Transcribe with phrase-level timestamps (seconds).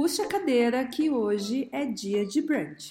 [0.00, 2.88] puxa a cadeira que hoje é dia de brunch.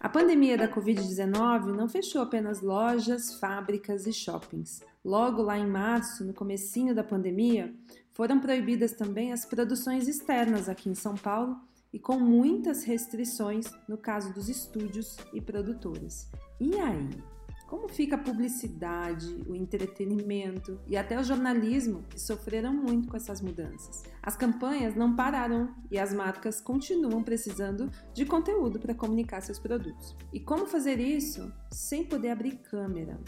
[0.00, 4.82] A pandemia da Covid-19 não fechou apenas lojas, fábricas e shoppings.
[5.04, 7.74] Logo lá em março, no comecinho da pandemia,
[8.10, 11.58] foram proibidas também as produções externas aqui em São Paulo
[11.92, 16.26] e com muitas restrições no caso dos estúdios e produtoras.
[16.58, 17.33] E aí?
[17.66, 23.40] Como fica a publicidade, o entretenimento e até o jornalismo que sofreram muito com essas
[23.40, 24.02] mudanças?
[24.22, 30.14] As campanhas não pararam e as marcas continuam precisando de conteúdo para comunicar seus produtos.
[30.32, 33.18] E como fazer isso sem poder abrir câmera?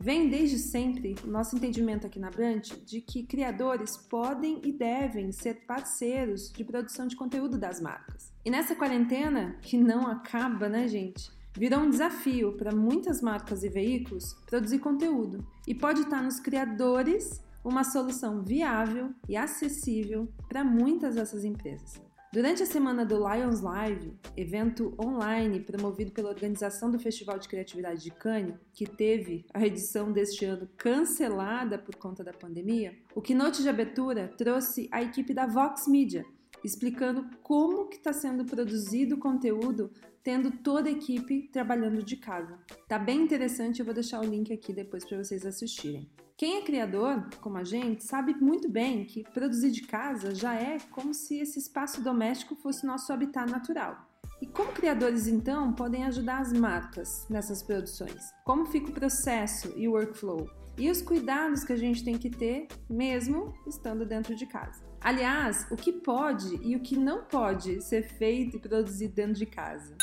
[0.00, 5.30] Vem desde sempre o nosso entendimento aqui na Brant de que criadores podem e devem
[5.30, 8.32] ser parceiros de produção de conteúdo das marcas.
[8.44, 11.30] E nessa quarentena, que não acaba, né, gente?
[11.54, 17.42] Virou um desafio para muitas marcas e veículos produzir conteúdo e pode estar nos criadores
[17.62, 22.00] uma solução viável e acessível para muitas dessas empresas.
[22.32, 28.02] Durante a semana do Lions Live, evento online promovido pela organização do Festival de Criatividade
[28.02, 33.60] de Cannes, que teve a edição deste ano cancelada por conta da pandemia, o keynote
[33.60, 36.24] de abertura trouxe a equipe da Vox Media,
[36.64, 39.90] explicando como que está sendo produzido o conteúdo
[40.22, 42.58] tendo toda a equipe trabalhando de casa.
[42.88, 46.08] Tá bem interessante, eu vou deixar o link aqui depois para vocês assistirem.
[46.36, 50.78] Quem é criador, como a gente, sabe muito bem que produzir de casa já é
[50.90, 54.08] como se esse espaço doméstico fosse nosso habitat natural.
[54.40, 58.32] E como criadores, então, podem ajudar as marcas nessas produções?
[58.44, 60.48] Como fica o processo e o workflow?
[60.76, 64.91] E os cuidados que a gente tem que ter, mesmo estando dentro de casa.
[65.04, 69.46] Aliás, o que pode e o que não pode ser feito e produzido dentro de
[69.46, 69.96] casa.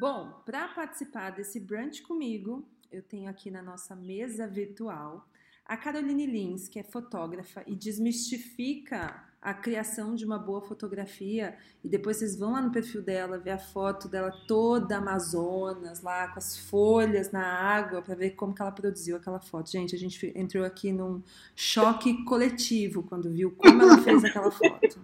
[0.00, 5.28] Bom, para participar desse brunch comigo, eu tenho aqui na nossa mesa virtual
[5.66, 11.56] a Caroline Lins, que é fotógrafa e desmistifica a criação de uma boa fotografia.
[11.82, 16.28] E depois vocês vão lá no perfil dela, ver a foto dela toda Amazonas, lá
[16.28, 19.68] com as folhas na água, para ver como que ela produziu aquela foto.
[19.68, 21.20] Gente, a gente entrou aqui num
[21.56, 25.00] choque coletivo quando viu como ela fez aquela foto.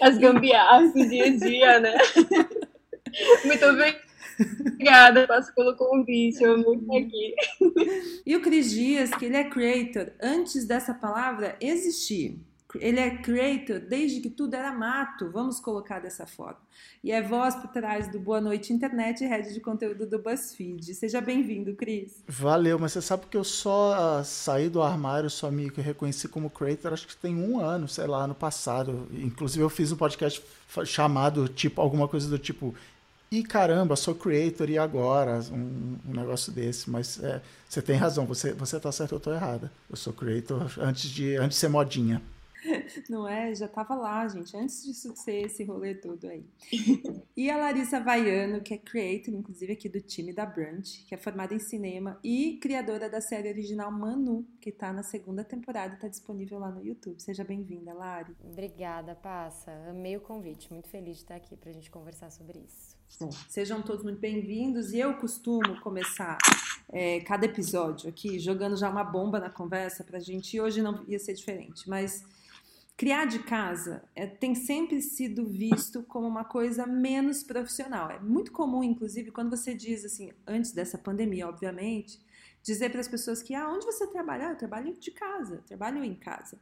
[0.00, 1.94] As gambiarras do dia a dia, né?
[3.46, 3.96] Muito bem.
[4.60, 7.34] Obrigada, passo pelo convite, eu amo estar aqui.
[8.26, 12.38] E o Cris Dias, que ele é creator antes dessa palavra existir.
[12.80, 16.58] Ele é creator desde que tudo era mato, vamos colocar dessa forma.
[17.02, 20.94] E é voz por trás do Boa Noite Internet e rede de conteúdo do BuzzFeed.
[20.94, 22.22] Seja bem-vindo, Cris.
[22.26, 26.92] Valeu, mas você sabe que eu só saí do armário, só me reconheci como creator,
[26.92, 29.08] acho que tem um ano, sei lá, ano passado.
[29.12, 30.42] Inclusive eu fiz um podcast
[30.84, 32.74] chamado, tipo, alguma coisa do tipo
[33.30, 35.40] e caramba, sou creator e agora?
[35.50, 36.88] Um, um negócio desse.
[36.88, 39.70] Mas é, você tem razão, você, você tá certo, eu tô errada.
[39.90, 42.22] Eu sou creator antes de, antes de ser modinha.
[43.08, 43.54] Não é?
[43.54, 46.44] Já estava lá, gente, antes disso ser esse rolê todo aí.
[47.36, 51.18] e a Larissa Vaiano, que é creator, inclusive, aqui do time da Brunch, que é
[51.18, 55.96] formada em cinema e criadora da série original Manu, que está na segunda temporada e
[55.96, 57.20] está disponível lá no YouTube.
[57.20, 58.34] Seja bem-vinda, Lari.
[58.44, 59.70] Obrigada, Passa.
[59.88, 60.72] Amei o convite.
[60.72, 62.96] Muito feliz de estar aqui para a gente conversar sobre isso.
[63.20, 66.36] Bom, sejam todos muito bem-vindos e eu costumo começar
[66.92, 70.82] é, cada episódio aqui jogando já uma bomba na conversa para a gente e hoje
[70.82, 72.24] não ia ser diferente, mas
[72.96, 78.10] criar de casa é, tem sempre sido visto como uma coisa menos profissional.
[78.10, 82.20] É muito comum, inclusive, quando você diz assim, antes dessa pandemia, obviamente,
[82.62, 84.48] dizer para as pessoas que, ah, onde você trabalha?
[84.48, 86.58] Ah, eu trabalho de casa, trabalho em casa.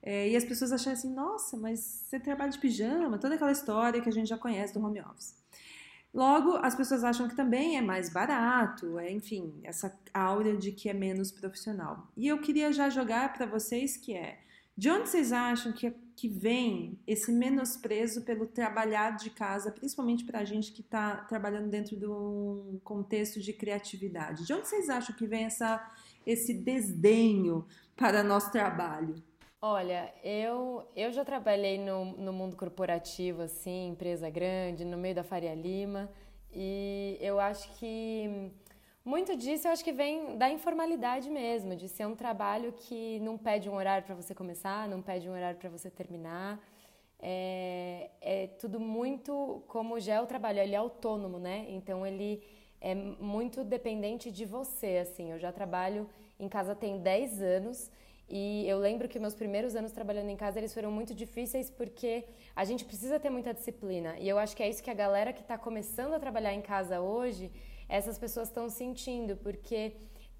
[0.00, 4.00] É, e as pessoas acham assim, nossa, mas você trabalha de pijama, toda aquela história
[4.00, 5.36] que a gente já conhece do home office.
[6.14, 10.88] Logo, as pessoas acham que também é mais barato, é, enfim, essa áurea de que
[10.88, 12.08] é menos profissional.
[12.16, 14.38] E eu queria já jogar para vocês que é,
[14.76, 20.40] de onde vocês acham que, que vem esse menosprezo pelo trabalhar de casa, principalmente para
[20.40, 24.46] a gente que está trabalhando dentro de um contexto de criatividade?
[24.46, 25.92] De onde vocês acham que vem essa,
[26.26, 29.14] esse desdenho para nosso trabalho?
[29.60, 35.22] Olha, eu, eu já trabalhei no, no mundo corporativo, assim, empresa grande, no meio da
[35.22, 36.10] Faria Lima,
[36.52, 38.50] e eu acho que
[39.04, 43.36] muito disso eu acho que vem da informalidade mesmo, de ser um trabalho que não
[43.36, 46.60] pede um horário para você começar, não pede um horário para você terminar.
[47.18, 51.66] É, é, tudo muito como já é o trabalho, ele é autônomo, né?
[51.68, 52.42] Então ele
[52.80, 55.30] é muito dependente de você, assim.
[55.32, 56.08] Eu já trabalho
[56.38, 57.90] em casa tem 10 anos
[58.28, 62.24] e eu lembro que meus primeiros anos trabalhando em casa eles foram muito difíceis porque
[62.56, 64.16] a gente precisa ter muita disciplina.
[64.18, 66.62] E eu acho que é isso que a galera que está começando a trabalhar em
[66.62, 67.50] casa hoje
[67.98, 69.80] essas pessoas estão sentindo, porque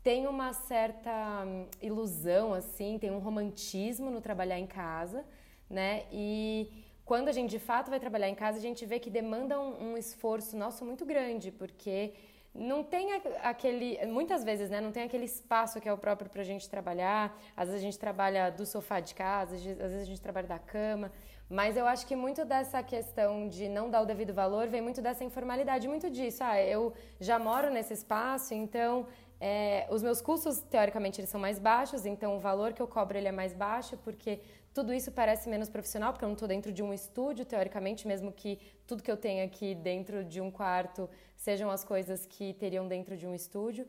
[0.02, 5.22] tem uma certa hum, ilusão, assim, tem um romantismo no trabalhar em casa,
[5.68, 6.04] né?
[6.10, 6.70] E
[7.04, 9.92] quando a gente de fato vai trabalhar em casa, a gente vê que demanda um,
[9.92, 12.14] um esforço nosso muito grande, porque
[12.54, 13.12] não tem
[13.42, 14.04] aquele.
[14.06, 14.80] Muitas vezes, né?
[14.80, 17.38] Não tem aquele espaço que é o próprio para a gente trabalhar.
[17.54, 20.58] Às vezes a gente trabalha do sofá de casa, às vezes a gente trabalha da
[20.58, 21.12] cama.
[21.58, 25.02] Mas eu acho que muito dessa questão de não dar o devido valor vem muito
[25.02, 26.42] dessa informalidade, muito disso.
[26.42, 29.06] Ah, eu já moro nesse espaço, então
[29.38, 33.18] é, os meus custos, teoricamente, eles são mais baixos, então o valor que eu cobro
[33.18, 34.40] ele é mais baixo, porque
[34.72, 38.32] tudo isso parece menos profissional, porque eu não estou dentro de um estúdio, teoricamente, mesmo
[38.32, 41.06] que tudo que eu tenho aqui dentro de um quarto
[41.36, 43.86] sejam as coisas que teriam dentro de um estúdio.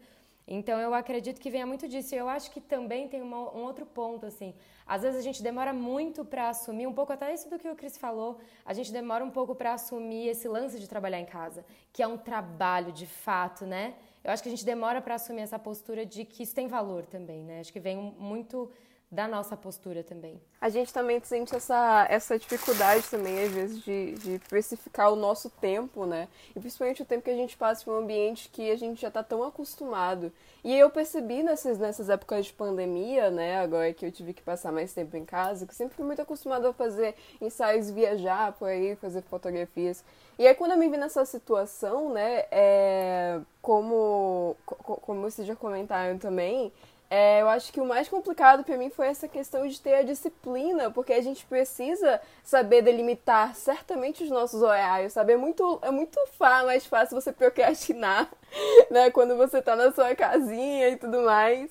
[0.48, 2.13] Então eu acredito que venha muito disso.
[2.13, 4.54] E eu acho que também tem uma, um outro ponto, assim.
[4.86, 7.75] Às vezes a gente demora muito para assumir, um pouco até isso do que o
[7.75, 11.66] Cris falou, a gente demora um pouco para assumir esse lance de trabalhar em casa,
[11.94, 13.94] que é um trabalho de fato, né?
[14.24, 17.06] eu acho que a gente demora para assumir essa postura de que isso tem valor
[17.06, 17.60] também, né?
[17.60, 18.72] Acho que vem muito
[19.13, 20.42] da nossa postura também.
[20.60, 25.50] A gente também sente essa, essa dificuldade também, às vezes, de, de precificar o nosso
[25.50, 26.27] tempo, né?
[26.56, 29.10] E principalmente o tempo que a gente passa em um ambiente que a gente já
[29.10, 30.31] está tão acostumado.
[30.63, 33.60] E eu percebi nessas, nessas épocas de pandemia, né?
[33.60, 36.66] Agora que eu tive que passar mais tempo em casa, que sempre fui muito acostumado
[36.68, 40.04] a fazer ensaios, viajar por aí, fazer fotografias.
[40.39, 42.45] E aí quando eu me vi nessa situação, né?
[42.50, 46.74] É, como, como vocês já comentaram também,
[47.15, 50.01] é, eu acho que o mais complicado para mim foi essa questão de ter a
[50.01, 55.33] disciplina, porque a gente precisa saber delimitar certamente os nossos horários, sabe?
[55.33, 56.19] É muito, é muito
[56.65, 58.31] mais fácil você procrastinar,
[58.89, 59.12] né?
[59.12, 61.69] Quando você tá na sua casinha e tudo mais.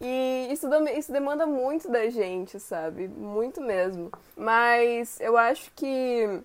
[0.00, 0.66] E isso,
[0.98, 3.06] isso demanda muito da gente, sabe?
[3.06, 4.10] Muito mesmo.
[4.36, 6.42] Mas eu acho que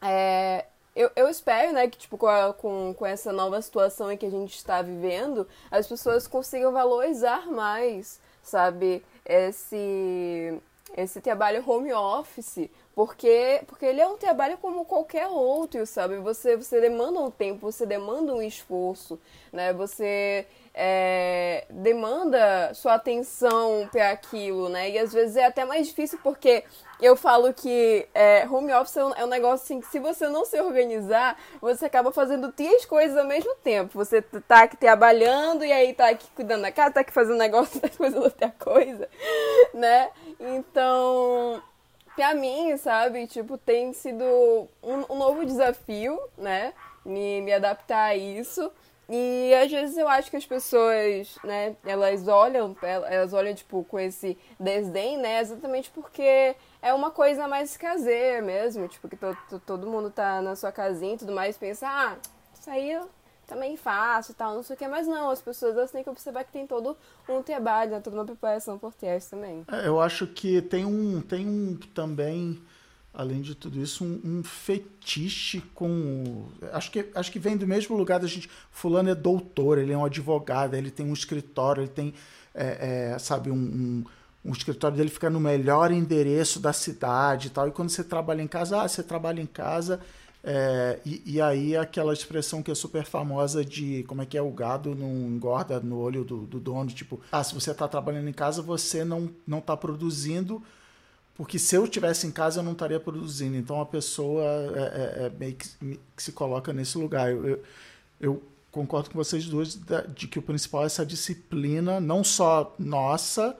[0.00, 0.66] é,
[0.96, 4.24] eu, eu espero, né, que tipo, com, a, com, com essa nova situação em que
[4.24, 10.58] a gente está vivendo, as pessoas consigam valorizar mais, sabe, esse,
[10.96, 16.16] esse trabalho home office, porque, porque ele é um trabalho como qualquer outro, sabe?
[16.16, 19.20] Você, você demanda um tempo, você demanda um esforço,
[19.52, 19.74] né?
[19.74, 20.46] Você
[20.78, 24.90] é, demanda sua atenção para aquilo, né?
[24.90, 26.64] E às vezes é até mais difícil porque
[27.00, 30.60] eu falo que é, home office é um negócio assim que se você não se
[30.60, 33.92] organizar, você acaba fazendo três coisas ao mesmo tempo.
[33.94, 37.80] Você tá aqui trabalhando e aí tá aqui cuidando da casa, tá aqui fazendo negócio,
[37.80, 39.08] tá fazendo outra coisa,
[39.72, 40.10] né?
[40.38, 41.62] Então,
[42.14, 44.24] pra mim, sabe, tipo, tem sido
[44.82, 46.74] um, um novo desafio, né?
[47.02, 48.70] Me, me adaptar a isso.
[49.08, 53.98] E às vezes eu acho que as pessoas, né, elas olham, elas olham, tipo, com
[54.00, 59.60] esse desdém, né, exatamente porque é uma coisa mais caseira mesmo, tipo, que to, to,
[59.60, 62.16] todo mundo tá na sua casinha e tudo mais, pensa, ah,
[62.58, 63.00] isso aí
[63.46, 66.10] também fácil e tal, não sei o que, mas não, as pessoas elas têm que
[66.10, 66.96] observar que tem todo
[67.28, 69.64] um trabalho, né, toda uma preparação por trás também.
[69.70, 72.60] É, eu acho que tem um, tem um também
[73.16, 76.44] além de tudo isso, um, um, fetiche com.
[76.72, 78.48] Acho que, acho que vem do mesmo lugar da gente.
[78.70, 82.12] Fulano é doutor, ele é um advogado, ele tem um escritório, ele tem,
[82.54, 84.04] é, é, sabe, um, um,
[84.44, 87.66] um, escritório dele fica no melhor endereço da cidade e tal.
[87.66, 89.98] E quando você trabalha em casa, ah, você trabalha em casa.
[90.44, 94.42] É, e, e, aí aquela expressão que é super famosa de como é que é
[94.42, 98.28] o gado não engorda no olho do, do dono, tipo, ah, se você está trabalhando
[98.28, 100.62] em casa, você não não está produzindo
[101.36, 103.56] porque se eu estivesse em casa eu não estaria produzindo.
[103.56, 105.68] Então a pessoa é, é, é meio que,
[106.16, 107.30] que, se coloca nesse lugar.
[107.30, 107.62] Eu, eu,
[108.20, 109.78] eu, concordo com vocês duas
[110.14, 113.56] de que o principal é essa disciplina, não só nossa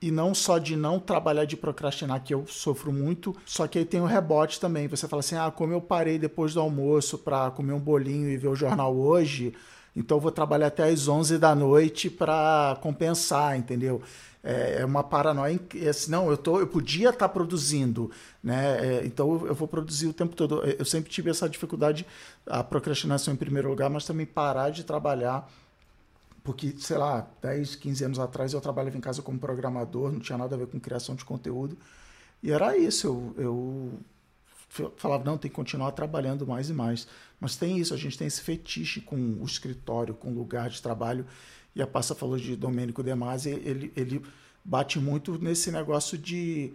[0.00, 3.84] e não só de não trabalhar de procrastinar, que eu sofro muito, só que aí
[3.84, 4.86] tem o rebote também.
[4.86, 8.36] Você fala assim: ah, como eu parei depois do almoço para comer um bolinho e
[8.36, 9.54] ver o jornal hoje,
[9.96, 14.02] então vou trabalhar até às 11 da noite para compensar, entendeu?
[14.42, 15.60] É, é uma paranoia.
[15.88, 18.10] Assim, não, eu, tô, eu podia estar tá produzindo,
[18.42, 18.98] né?
[18.98, 20.62] É, então eu vou produzir o tempo todo.
[20.62, 22.06] Eu sempre tive essa dificuldade,
[22.46, 25.50] a procrastinação em primeiro lugar, mas também parar de trabalhar.
[26.44, 30.38] Porque, sei lá, 10, 15 anos atrás eu trabalhava em casa como programador, não tinha
[30.38, 31.76] nada a ver com criação de conteúdo.
[32.42, 34.00] E era isso, eu, eu
[34.96, 37.08] falava, não, tem que continuar trabalhando mais e mais.
[37.40, 40.80] Mas tem isso, a gente tem esse fetiche com o escritório, com o lugar de
[40.80, 41.26] trabalho.
[41.78, 44.20] E a Passa falou de Domênico De Masi, ele, ele
[44.64, 46.74] bate muito nesse negócio de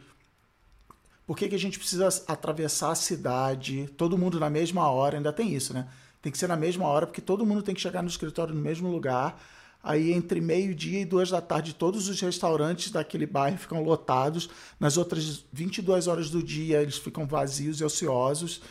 [1.27, 5.33] por que, que a gente precisa atravessar a cidade, todo mundo na mesma hora, ainda
[5.33, 5.89] tem isso, né?
[6.21, 8.61] Tem que ser na mesma hora, porque todo mundo tem que chegar no escritório no
[8.61, 9.43] mesmo lugar.
[9.83, 14.49] Aí, entre meio-dia e duas da tarde, todos os restaurantes daquele bairro ficam lotados.
[14.79, 18.61] Nas outras 22 horas do dia, eles ficam vazios e ociosos.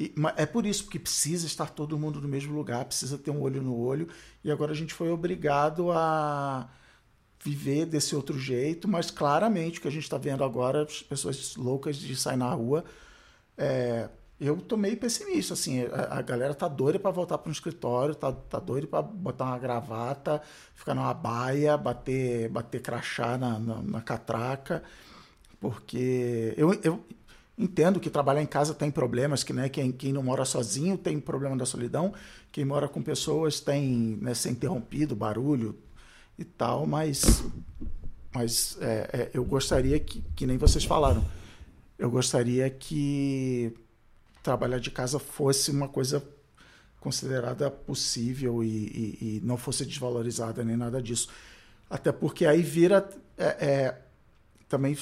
[0.00, 3.42] E, é por isso que precisa estar todo mundo no mesmo lugar, precisa ter um
[3.42, 4.08] olho no olho.
[4.42, 6.70] E agora a gente foi obrigado a
[7.44, 11.54] viver desse outro jeito, mas claramente o que a gente está vendo agora, as pessoas
[11.54, 12.82] loucas de sair na rua,
[13.58, 14.08] é,
[14.40, 18.14] eu tô meio pessimista, assim, a, a galera tá doida para voltar para um escritório,
[18.14, 20.40] tá, tá doida para botar uma gravata,
[20.74, 24.82] ficar numa baia, bater, bater crachá na, na, na catraca,
[25.60, 27.04] porque eu, eu
[27.60, 31.20] entendo que trabalhar em casa tem problemas, que né, quem, quem não mora sozinho tem
[31.20, 32.14] problema da solidão,
[32.50, 35.78] quem mora com pessoas tem né, ser interrompido, barulho
[36.38, 37.44] e tal, mas,
[38.34, 41.22] mas é, é, eu gostaria que, que nem vocês falaram,
[41.98, 43.76] eu gostaria que
[44.42, 46.26] trabalhar de casa fosse uma coisa
[46.98, 51.28] considerada possível e, e, e não fosse desvalorizada nem nada disso.
[51.90, 53.98] Até porque aí vira é, é,
[54.66, 54.96] também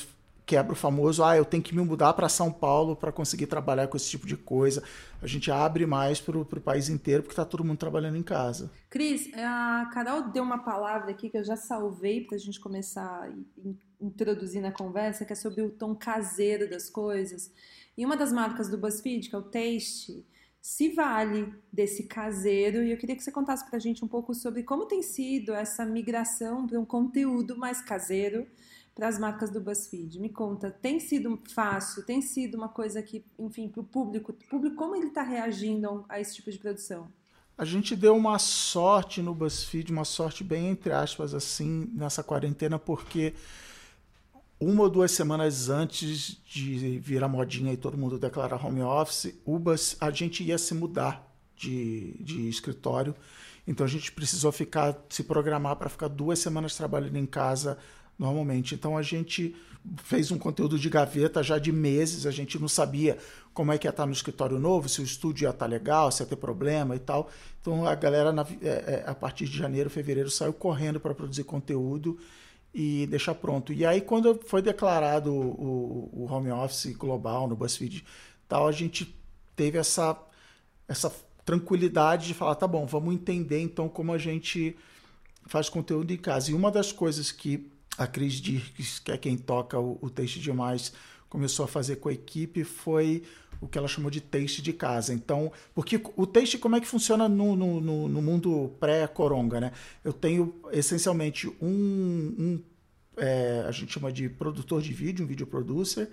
[0.48, 3.86] quebra o famoso, ah, eu tenho que me mudar para São Paulo para conseguir trabalhar
[3.86, 4.82] com esse tipo de coisa.
[5.20, 8.70] A gente abre mais para o país inteiro porque está todo mundo trabalhando em casa.
[8.88, 13.24] Cris, a Carol deu uma palavra aqui que eu já salvei para a gente começar
[13.24, 13.30] a
[14.00, 17.52] introduzir na conversa, que é sobre o tom caseiro das coisas.
[17.94, 20.24] E uma das marcas do BuzzFeed, que é o Taste,
[20.62, 22.82] se vale desse caseiro.
[22.82, 25.52] E eu queria que você contasse para a gente um pouco sobre como tem sido
[25.52, 28.46] essa migração para um conteúdo mais caseiro
[28.98, 30.18] para as marcas do BuzzFeed.
[30.18, 32.04] Me conta, tem sido fácil?
[32.04, 36.18] Tem sido uma coisa que, enfim, para o público, público, como ele está reagindo a
[36.18, 37.08] esse tipo de produção?
[37.56, 42.76] A gente deu uma sorte no BuzzFeed, uma sorte bem entre aspas assim, nessa quarentena,
[42.76, 43.34] porque
[44.58, 49.96] uma ou duas semanas antes de virar modinha e todo mundo declarar home office, Ubas,
[50.00, 51.24] a gente ia se mudar
[51.54, 53.14] de, de escritório.
[53.64, 57.78] Então a gente precisou ficar, se programar para ficar duas semanas trabalhando em casa
[58.18, 58.74] normalmente.
[58.74, 59.54] Então a gente
[60.02, 63.16] fez um conteúdo de gaveta já de meses, a gente não sabia
[63.54, 66.22] como é que ia estar no escritório novo, se o estúdio ia estar legal, se
[66.22, 67.30] ia ter problema e tal.
[67.60, 72.18] Então a galera, é, é, a partir de janeiro, fevereiro, saiu correndo para produzir conteúdo
[72.74, 73.72] e deixar pronto.
[73.72, 78.04] E aí, quando foi declarado o, o home office global no BuzzFeed
[78.46, 79.16] tal, a gente
[79.56, 80.16] teve essa,
[80.86, 81.12] essa
[81.44, 84.76] tranquilidade de falar, tá bom, vamos entender então como a gente
[85.46, 86.50] faz conteúdo em casa.
[86.50, 90.40] E uma das coisas que a Cris Dirks, que é quem toca o, o Taste
[90.40, 90.92] Demais,
[91.28, 93.24] começou a fazer com a equipe foi
[93.60, 95.12] o que ela chamou de taste de casa.
[95.12, 99.72] Então, porque o taste, como é que funciona no, no, no mundo pré-coronga, né?
[100.04, 102.62] Eu tenho essencialmente um, um
[103.16, 106.08] é, a gente chama de produtor de vídeo, um video producer,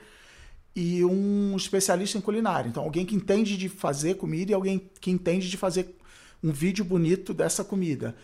[0.75, 2.67] e um especialista em culinária.
[2.67, 5.95] Então, alguém que entende de fazer comida e alguém que entende de fazer
[6.43, 8.15] um vídeo bonito dessa comida.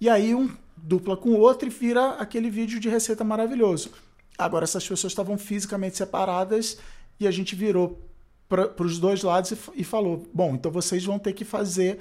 [0.00, 3.90] E aí, um dupla com o outro e vira aquele vídeo de receita maravilhoso.
[4.38, 6.78] Agora, essas pessoas estavam fisicamente separadas
[7.18, 7.98] e a gente virou
[8.48, 12.00] para os dois lados e, e, falou: bom, então vocês vão ter que fazer,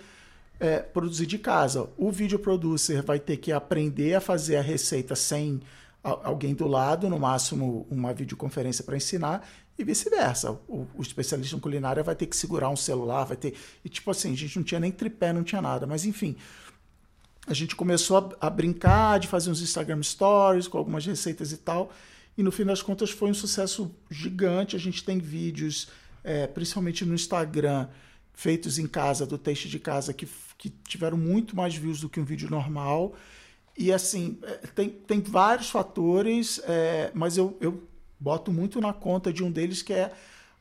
[0.59, 1.89] é, produzir de casa.
[1.97, 5.61] O video producer vai ter que aprender a fazer a receita sem
[6.03, 10.51] alguém do lado, no máximo uma videoconferência para ensinar, e vice-versa.
[10.67, 13.55] O, o, especialista em culinária vai ter que segurar um celular, vai ter.
[13.83, 15.87] E tipo assim, a gente não tinha nem tripé, não tinha nada.
[15.87, 16.35] Mas enfim,
[17.47, 21.57] a gente começou a, a brincar de fazer uns Instagram Stories com algumas receitas e
[21.57, 21.91] tal.
[22.37, 24.75] E no fim das contas foi um sucesso gigante.
[24.75, 25.87] A gente tem vídeos
[26.25, 27.87] é, principalmente no Instagram,
[28.33, 32.19] feitos em casa, do texto de casa, que, que tiveram muito mais views do que
[32.19, 33.13] um vídeo normal.
[33.77, 37.87] E assim, é, tem, tem vários fatores, é, mas eu, eu
[38.19, 40.11] boto muito na conta de um deles que é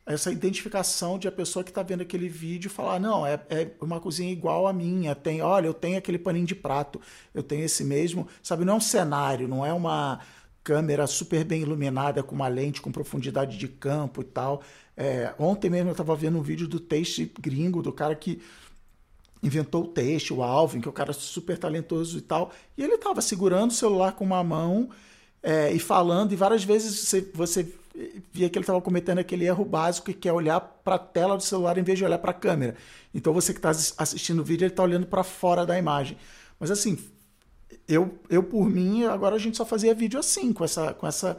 [0.05, 3.99] essa identificação de a pessoa que está vendo aquele vídeo falar, não, é, é uma
[3.99, 7.01] cozinha igual a minha, tem, olha, eu tenho aquele paninho de prato,
[7.33, 10.19] eu tenho esse mesmo, sabe, não é um cenário, não é uma
[10.63, 14.61] câmera super bem iluminada com uma lente com profundidade de campo e tal.
[14.97, 18.41] É, ontem mesmo eu estava vendo um vídeo do texto gringo, do cara que
[19.41, 22.95] inventou o texto, o Alvin, que é um cara super talentoso e tal, e ele
[22.95, 24.89] estava segurando o celular com uma mão
[25.41, 27.73] é, e falando, e várias vezes você, você
[28.31, 31.43] via que ele estava cometendo aquele erro básico que é olhar para a tela do
[31.43, 32.75] celular em vez de olhar para a câmera.
[33.13, 36.17] Então você que está assistindo o vídeo, ele está olhando para fora da imagem.
[36.59, 36.97] Mas assim,
[37.87, 41.37] eu, eu por mim, agora a gente só fazia vídeo assim, com essa, com essa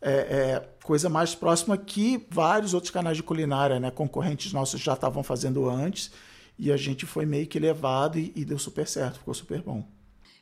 [0.00, 4.94] é, é, coisa mais próxima que vários outros canais de culinária, né, concorrentes nossos já
[4.94, 6.10] estavam fazendo antes,
[6.58, 9.97] e a gente foi meio que levado e, e deu super certo, ficou super bom.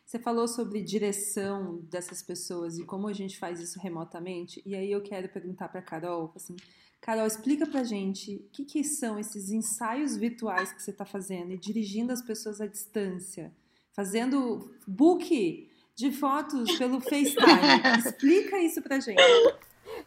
[0.06, 4.92] Você falou sobre direção dessas pessoas e como a gente faz isso remotamente, e aí
[4.92, 6.54] eu quero perguntar para Carol, assim,
[7.00, 11.52] Carol, explica pra gente o que, que são esses ensaios virtuais que você está fazendo
[11.52, 13.52] e dirigindo as pessoas à distância,
[13.94, 17.98] fazendo book de fotos pelo FaceTime.
[17.98, 19.20] Explica isso pra gente.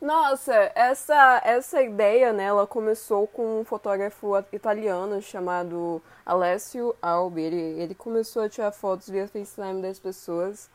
[0.01, 7.41] Nossa, essa, essa ideia, né, ela começou com um fotógrafo italiano chamado Alessio Albi.
[7.41, 10.69] Ele, ele começou a tirar fotos via FaceTime das pessoas.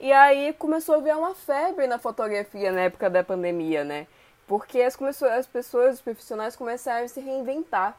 [0.00, 4.06] E aí começou a ver uma febre na fotografia na época da pandemia, né?
[4.46, 7.98] Porque as, começou, as pessoas, os profissionais começaram a se reinventar.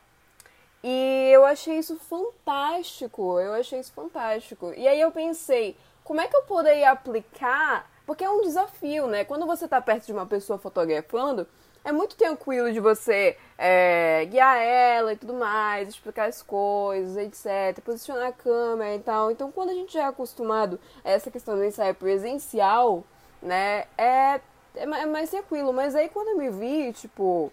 [0.83, 4.73] E eu achei isso fantástico, eu achei isso fantástico.
[4.77, 9.25] E aí eu pensei, como é que eu poderia aplicar porque é um desafio, né?
[9.25, 11.45] Quando você está perto de uma pessoa fotografando,
[11.83, 17.83] é muito tranquilo de você é, guiar ela e tudo mais, explicar as coisas, etc.,
[17.83, 19.29] posicionar a câmera e tal.
[19.29, 23.03] Então, quando a gente já é acostumado a essa questão do ensaio presencial,
[23.41, 24.39] né, é,
[24.75, 25.73] é, é mais tranquilo.
[25.73, 27.51] Mas aí, quando eu me vi, tipo,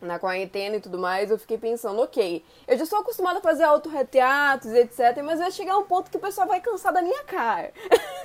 [0.00, 3.64] na quarentena e tudo mais, eu fiquei pensando, ok, eu já estou acostumada a fazer
[3.64, 7.72] autorretratos etc, mas vai chegar um ponto que o pessoal vai cansar da minha cara.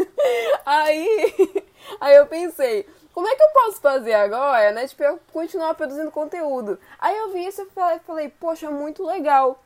[0.65, 1.33] aí,
[1.99, 6.11] aí eu pensei, como é que eu posso fazer agora, né, tipo, eu continuar produzindo
[6.11, 6.79] conteúdo?
[6.99, 9.63] Aí eu vi isso e falei, poxa, muito legal.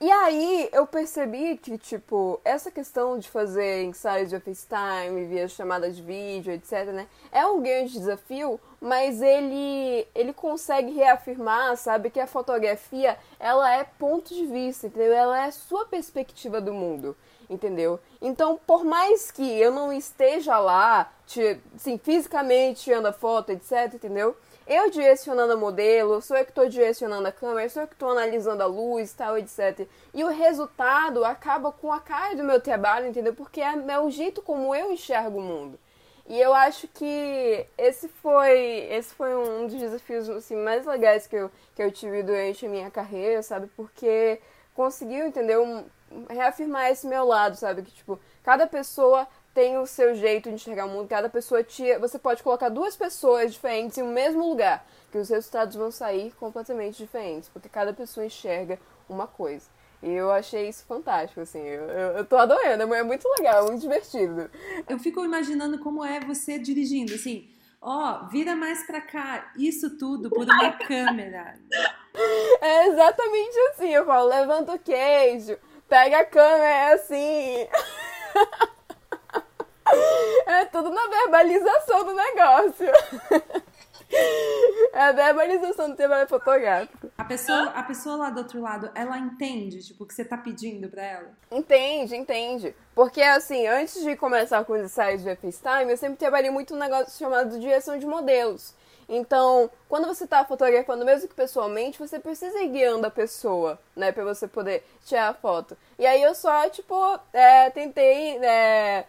[0.00, 5.90] E aí eu percebi que, tipo, essa questão de fazer ensaios de FaceTime, via chamada
[5.90, 12.20] de vídeo, etc, né, é um grande desafio, mas ele ele consegue reafirmar, sabe, que
[12.20, 15.12] a fotografia, ela é ponto de vista, entendeu?
[15.12, 17.16] Ela é sua perspectiva do mundo,
[17.48, 18.00] entendeu?
[18.20, 23.94] Então, por mais que eu não esteja lá, te, assim, fisicamente tirando a foto, etc,
[23.94, 24.36] entendeu?
[24.66, 28.10] Eu direcionando o modelo, sou eu que estou direcionando a câmera, sou eu que estou
[28.10, 29.86] analisando a luz, tal, etc.
[30.12, 33.34] E o resultado acaba com a cara do meu trabalho, entendeu?
[33.34, 35.78] Porque é, é o jeito como eu enxergo o mundo.
[36.26, 41.36] E eu acho que esse foi esse foi um dos desafios assim, mais legais que
[41.36, 43.66] eu, que eu tive durante a minha carreira, sabe?
[43.76, 44.40] Porque
[44.74, 45.84] conseguiu, entendeu?
[46.30, 47.82] Reafirmar esse meu lado, sabe?
[47.82, 51.96] Que, tipo, cada pessoa tem o seu jeito de enxergar o mundo, cada pessoa te.
[51.98, 56.32] Você pode colocar duas pessoas diferentes em um mesmo lugar, que os resultados vão sair
[56.32, 59.66] completamente diferentes, porque cada pessoa enxerga uma coisa.
[60.02, 61.60] E eu achei isso fantástico, assim.
[61.60, 64.50] Eu, eu, eu tô adorando, é muito legal, é muito divertido.
[64.88, 67.48] Eu fico imaginando como é você dirigindo, assim.
[67.80, 71.58] Ó, oh, vira mais pra cá, isso tudo por uma câmera.
[72.60, 77.68] É exatamente assim, eu falo, levanta o queijo, pega a câmera, é assim.
[80.46, 82.86] É tudo na verbalização do negócio.
[84.92, 87.10] É a verbalização do trabalho fotográfico.
[87.18, 90.36] A pessoa, a pessoa lá do outro lado, ela entende, tipo, o que você tá
[90.36, 91.28] pedindo pra ela?
[91.50, 92.76] Entende, entende.
[92.94, 96.78] Porque, assim, antes de começar com os ensaios de FaceTime, eu sempre trabalhei muito um
[96.78, 98.72] negócio chamado direção de modelos.
[99.08, 104.12] Então, quando você está fotografando, mesmo que pessoalmente, você precisa ir guiando a pessoa, né,
[104.12, 105.76] para você poder tirar a foto.
[105.98, 106.94] E aí eu só, tipo,
[107.32, 109.04] é, tentei é,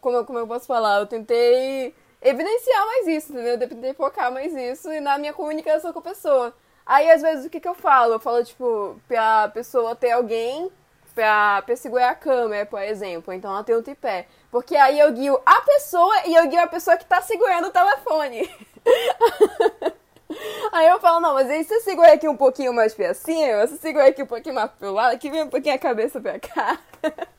[0.00, 3.54] como, como eu posso falar, eu tentei evidenciar mais isso, entendeu?
[3.54, 6.54] Eu tentei focar mais isso e na minha comunicação com a pessoa.
[6.86, 8.14] Aí, às vezes, o que, que eu falo?
[8.14, 10.70] Eu falo, tipo, pra pessoa ter alguém
[11.14, 13.32] pra, pra segurar a câmera, por exemplo.
[13.32, 14.26] Então, ela tem um tripé.
[14.50, 17.72] Porque aí eu guio a pessoa e eu guio a pessoa que tá segurando o
[17.72, 18.48] telefone.
[20.72, 23.76] aí eu falo, não, mas aí você segura aqui um pouquinho mais pra cima, você
[23.78, 26.78] segura aqui um pouquinho mais pro lado, aqui vem um pouquinho a cabeça pra cá.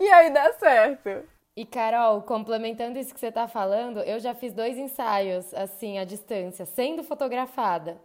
[0.00, 1.28] e aí dá certo.
[1.56, 6.04] E Carol, complementando isso que você está falando, eu já fiz dois ensaios assim à
[6.04, 8.00] distância, sendo fotografada.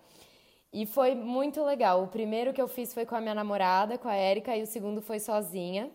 [0.74, 2.04] E foi muito legal.
[2.04, 4.68] O primeiro que eu fiz foi com a minha namorada, com a Érica, e o
[4.68, 5.90] segundo foi sozinha.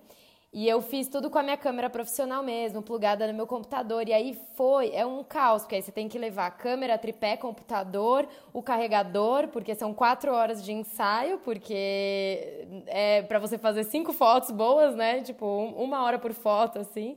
[0.52, 4.08] E eu fiz tudo com a minha câmera profissional mesmo, plugada no meu computador.
[4.08, 7.36] E aí foi, é um caos, porque aí você tem que levar a câmera, tripé,
[7.36, 14.12] computador, o carregador, porque são quatro horas de ensaio, porque é para você fazer cinco
[14.12, 15.22] fotos boas, né?
[15.22, 17.16] Tipo, uma hora por foto, assim.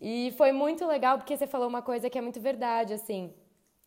[0.00, 3.30] E foi muito legal, porque você falou uma coisa que é muito verdade, assim,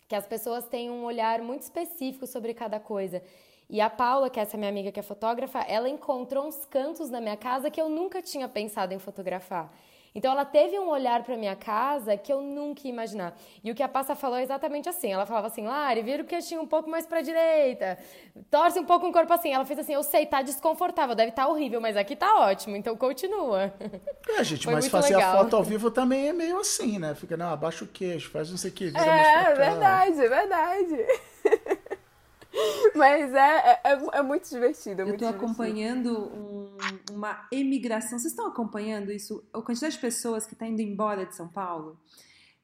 [0.07, 3.23] que as pessoas têm um olhar muito específico sobre cada coisa.
[3.69, 7.09] E a Paula, que é essa minha amiga que é fotógrafa, ela encontrou uns cantos
[7.09, 9.69] na minha casa que eu nunca tinha pensado em fotografar.
[10.17, 13.37] Então ela teve um olhar para minha casa que eu nunca ia imaginar.
[13.63, 15.11] E o que a Passa falou é exatamente assim.
[15.11, 17.99] Ela falava assim: "Lari, vira o queixinho um pouco mais para direita.
[18.49, 19.53] Torce um pouco o corpo assim".
[19.53, 22.75] Ela fez assim: "Eu sei, tá desconfortável, deve estar tá horrível, mas aqui tá ótimo,
[22.75, 23.71] então continua".
[24.27, 25.35] É, gente, Foi mas fazer legal.
[25.35, 27.13] a foto ao vivo também é meio assim, né?
[27.13, 29.51] Fica, não, abaixa o queixo, faz não sei o que, vira é, mais pra cá.
[29.51, 31.05] É verdade, é verdade.
[32.95, 35.01] Mas é, é, é, muito divertido.
[35.01, 36.77] É muito eu tô acompanhando um,
[37.11, 38.17] uma emigração.
[38.17, 39.43] Vocês estão acompanhando isso?
[39.53, 41.97] A quantidade de pessoas que está indo embora de São Paulo?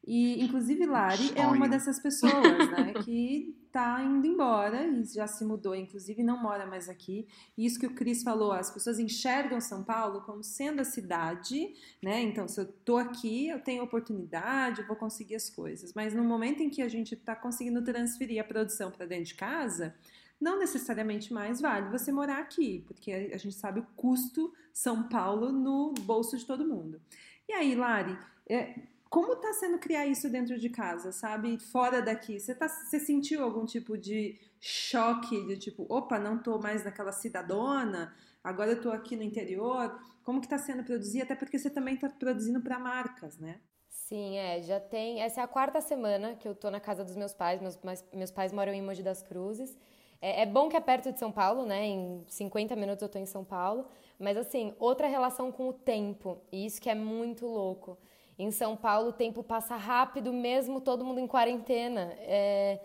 [0.06, 1.38] E, inclusive, Lari Sonho.
[1.38, 2.92] é uma dessas pessoas, né?
[3.04, 7.26] que está indo embora e já se mudou, inclusive não mora mais aqui.
[7.56, 11.74] E isso que o Cris falou, as pessoas enxergam São Paulo como sendo a cidade,
[12.02, 12.20] né?
[12.22, 15.92] Então, se eu tô aqui, eu tenho oportunidade, eu vou conseguir as coisas.
[15.92, 19.34] Mas no momento em que a gente está conseguindo transferir a produção para dentro de
[19.34, 19.94] casa,
[20.40, 25.50] não necessariamente mais vale você morar aqui, porque a gente sabe o custo São Paulo
[25.50, 27.00] no bolso de todo mundo.
[27.48, 28.16] E aí, Lari,
[28.48, 28.78] é,
[29.14, 31.56] como está sendo criar isso dentro de casa, sabe?
[31.56, 32.40] Fora daqui.
[32.40, 38.12] Você, tá, sentiu algum tipo de choque, de tipo, opa, não estou mais naquela cidadona,
[38.42, 39.96] agora eu estou aqui no interior.
[40.24, 41.22] Como que está sendo produzir?
[41.22, 43.60] Até porque você também está produzindo para marcas, né?
[43.88, 45.22] Sim, é, já tem.
[45.22, 47.60] Essa é a quarta semana que eu tô na casa dos meus pais.
[47.60, 47.78] Meus,
[48.12, 49.78] meus pais moram em Mogi das Cruzes.
[50.20, 51.86] É, é, bom que é perto de São Paulo, né?
[51.86, 53.86] Em 50 minutos eu tô em São Paulo.
[54.18, 56.42] Mas assim, outra relação com o tempo.
[56.50, 57.96] E isso que é muito louco.
[58.38, 62.12] Em São Paulo, o tempo passa rápido, mesmo todo mundo em quarentena.
[62.18, 62.80] É,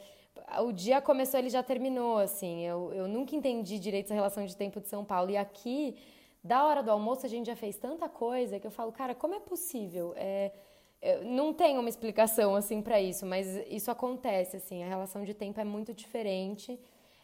[0.61, 2.65] o dia começou, ele já terminou, assim.
[2.65, 5.31] Eu, eu nunca entendi direito essa relação de tempo de São Paulo.
[5.31, 5.95] E aqui,
[6.43, 9.33] da hora do almoço, a gente já fez tanta coisa que eu falo, cara, como
[9.33, 10.13] é possível?
[10.15, 10.51] É,
[11.23, 14.83] não tem uma explicação, assim, para isso, mas isso acontece, assim.
[14.83, 16.79] A relação de tempo é muito diferente.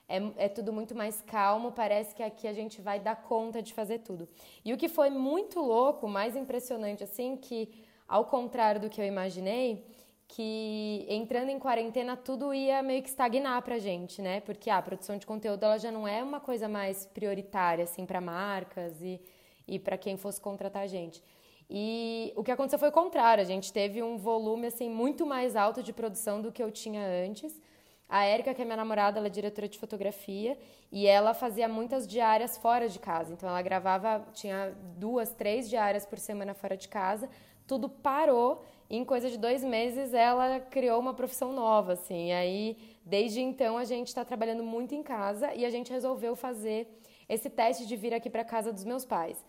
[0.08, 3.74] É, é, tudo muito mais calmo, parece que aqui a gente vai dar conta de
[3.74, 4.28] fazer tudo.
[4.64, 7.70] E o que foi muito louco, mais impressionante, assim, que
[8.08, 9.86] ao contrário do que eu imaginei,
[10.28, 14.42] que entrando em quarentena tudo ia meio que estagnar pra gente, né?
[14.42, 18.20] Porque a produção de conteúdo ela já não é uma coisa mais prioritária assim para
[18.20, 19.22] marcas e,
[19.68, 21.22] e para quem fosse contratar a gente.
[21.70, 25.56] E o que aconteceu foi o contrário, a gente teve um volume assim muito mais
[25.56, 27.60] alto de produção do que eu tinha antes.
[28.08, 30.56] A Érica, que é minha namorada, ela é diretora de fotografia
[30.92, 33.34] e ela fazia muitas diárias fora de casa.
[33.34, 37.28] Então ela gravava, tinha duas, três diárias por semana fora de casa,
[37.68, 38.64] tudo parou.
[38.90, 42.28] E em coisa de dois meses, ela criou uma profissão nova, assim.
[42.28, 46.36] E aí, desde então, a gente está trabalhando muito em casa e a gente resolveu
[46.36, 46.88] fazer
[47.28, 49.44] esse teste de vir aqui para casa dos meus pais.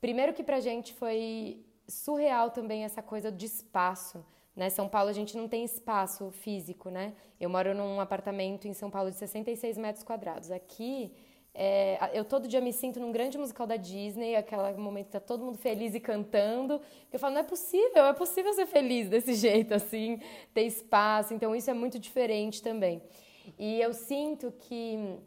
[0.00, 4.24] Primeiro que para a gente foi surreal também essa coisa de espaço.
[4.56, 4.70] Né?
[4.70, 7.14] São Paulo a gente não tem espaço físico, né?
[7.38, 10.50] Eu moro num apartamento em São Paulo de 66 metros quadrados.
[10.50, 11.12] Aqui
[11.54, 15.20] é, eu todo dia me sinto num grande musical da Disney, aquele momento que tá
[15.20, 16.80] todo mundo feliz e cantando.
[17.12, 20.20] Eu falo, não é possível, é possível ser feliz desse jeito, assim,
[20.54, 21.34] ter espaço.
[21.34, 23.02] Então, isso é muito diferente também.
[23.58, 25.18] E eu sinto que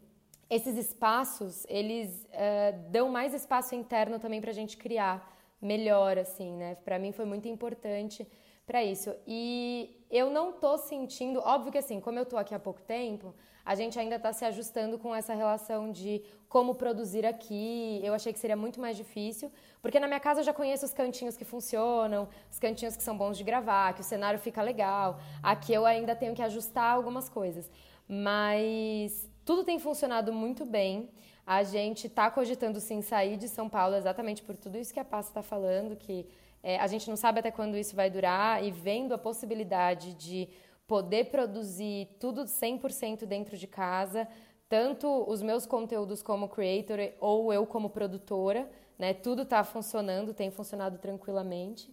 [0.48, 5.30] esses espaços, eles uh, dão mais espaço interno também para a gente criar
[5.60, 6.74] melhor, assim, né?
[6.84, 8.26] Para mim foi muito importante
[8.66, 9.14] para isso.
[9.26, 13.34] E eu não tô sentindo, óbvio que assim, como eu tô aqui há pouco tempo,
[13.64, 18.00] a gente ainda está se ajustando com essa relação de como produzir aqui.
[18.02, 20.92] Eu achei que seria muito mais difícil, porque na minha casa eu já conheço os
[20.92, 25.20] cantinhos que funcionam, os cantinhos que são bons de gravar, que o cenário fica legal.
[25.42, 27.70] Aqui eu ainda tenho que ajustar algumas coisas,
[28.08, 31.08] mas tudo tem funcionado muito bem.
[31.46, 35.04] A gente está cogitando sim sair de São Paulo exatamente por tudo isso que a
[35.04, 36.26] Passa está falando, que
[36.62, 40.48] é, a gente não sabe até quando isso vai durar e vendo a possibilidade de
[40.92, 44.28] poder produzir tudo 100% dentro de casa,
[44.68, 49.14] tanto os meus conteúdos como creator ou eu como produtora, né?
[49.14, 51.90] Tudo está funcionando, tem funcionado tranquilamente.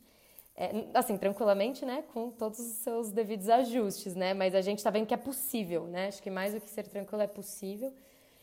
[0.53, 2.03] É, assim, tranquilamente, né?
[2.13, 4.33] Com todos os seus devidos ajustes, né?
[4.33, 6.07] Mas a gente está vendo que é possível, né?
[6.09, 7.93] Acho que mais do que ser tranquilo é possível.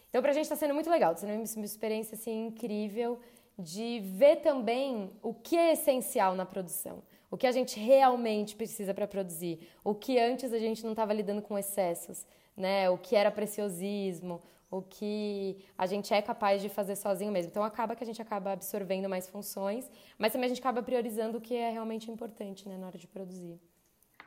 [0.09, 3.21] Então, para a gente está sendo muito legal, está sendo uma experiência assim, incrível
[3.59, 8.95] de ver também o que é essencial na produção o que a gente realmente precisa
[8.95, 12.89] para produzir, o que antes a gente não estava lidando com excessos, né?
[12.91, 17.51] O que era preciosismo, o que a gente é capaz de fazer sozinho mesmo.
[17.51, 21.39] Então acaba que a gente acaba absorvendo mais funções, mas também a gente acaba priorizando
[21.39, 23.61] o que é realmente importante, né, na hora de produzir.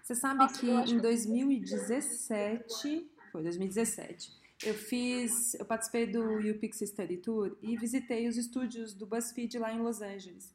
[0.01, 7.17] Você sabe Nossa, que em 2017, foi 2017, eu fiz, eu participei do UPix Study
[7.17, 10.53] Tour e visitei os estúdios do BuzzFeed lá em Los Angeles.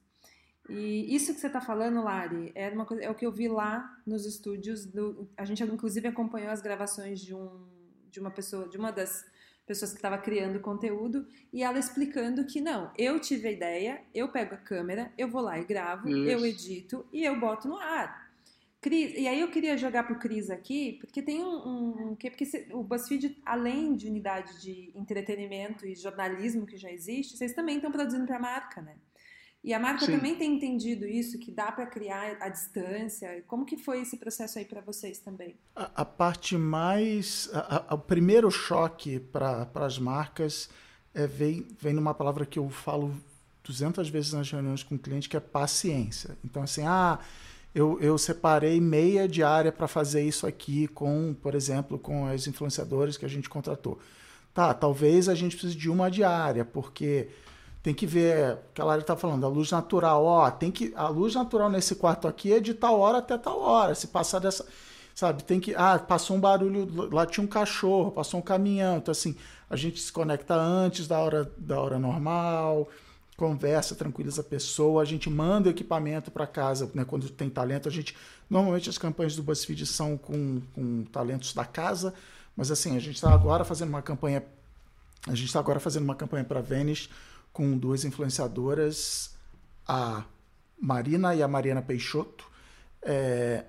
[0.68, 3.48] E isso que você está falando, Lari, é, uma coisa, é o que eu vi
[3.48, 4.86] lá nos estúdios.
[4.86, 7.66] Do, a gente inclusive acompanhou as gravações de, um,
[8.10, 9.26] de uma pessoa, de uma das
[9.66, 14.28] pessoas que estava criando conteúdo, e ela explicando que não, eu tive a ideia, eu
[14.28, 16.28] pego a câmera, eu vou lá e gravo, isso.
[16.28, 18.24] eu edito e eu boto no ar.
[18.84, 22.46] Cris, e aí eu queria jogar pro Cris aqui, porque tem um, um, um porque
[22.70, 27.90] o BuzzFeed, além de unidade de entretenimento e jornalismo que já existe, vocês também estão
[27.90, 28.96] produzindo para a marca, né?
[29.64, 30.12] E a marca Sim.
[30.12, 33.42] também tem entendido isso, que dá para criar a distância.
[33.46, 35.56] Como que foi esse processo aí para vocês também?
[35.74, 37.48] A, a parte mais...
[37.50, 40.68] A, a, o primeiro choque para as marcas
[41.14, 43.16] é, vem, vem numa palavra que eu falo
[43.64, 46.36] 200 vezes nas reuniões com o cliente, que é paciência.
[46.44, 47.18] Então, assim, ah,
[47.74, 53.16] eu, eu separei meia diária para fazer isso aqui com, por exemplo, com as influenciadoras
[53.16, 53.98] que a gente contratou.
[54.52, 57.28] Tá, talvez a gente precise de uma diária, porque
[57.84, 61.06] tem que ver, que a Lara está falando, a luz natural, ó, tem que a
[61.08, 63.94] luz natural nesse quarto aqui é de tal hora até tal hora.
[63.94, 64.64] Se passar dessa,
[65.14, 69.12] sabe, tem que, ah, passou um barulho, lá tinha um cachorro, passou um caminhão, então
[69.12, 69.36] assim,
[69.68, 72.88] a gente se conecta antes da hora da hora normal,
[73.36, 77.92] conversa, tranquiliza a pessoa, a gente manda equipamento para casa, né, quando tem talento, a
[77.92, 78.16] gente
[78.48, 82.14] normalmente as campanhas do BuzzFeed são com, com talentos da casa,
[82.56, 84.42] mas assim, a gente está agora fazendo uma campanha
[85.26, 87.08] a gente está agora fazendo uma campanha para Vênice
[87.54, 89.30] com duas influenciadoras,
[89.86, 90.24] a
[90.78, 92.44] Marina e a Mariana Peixoto.
[93.00, 93.64] É,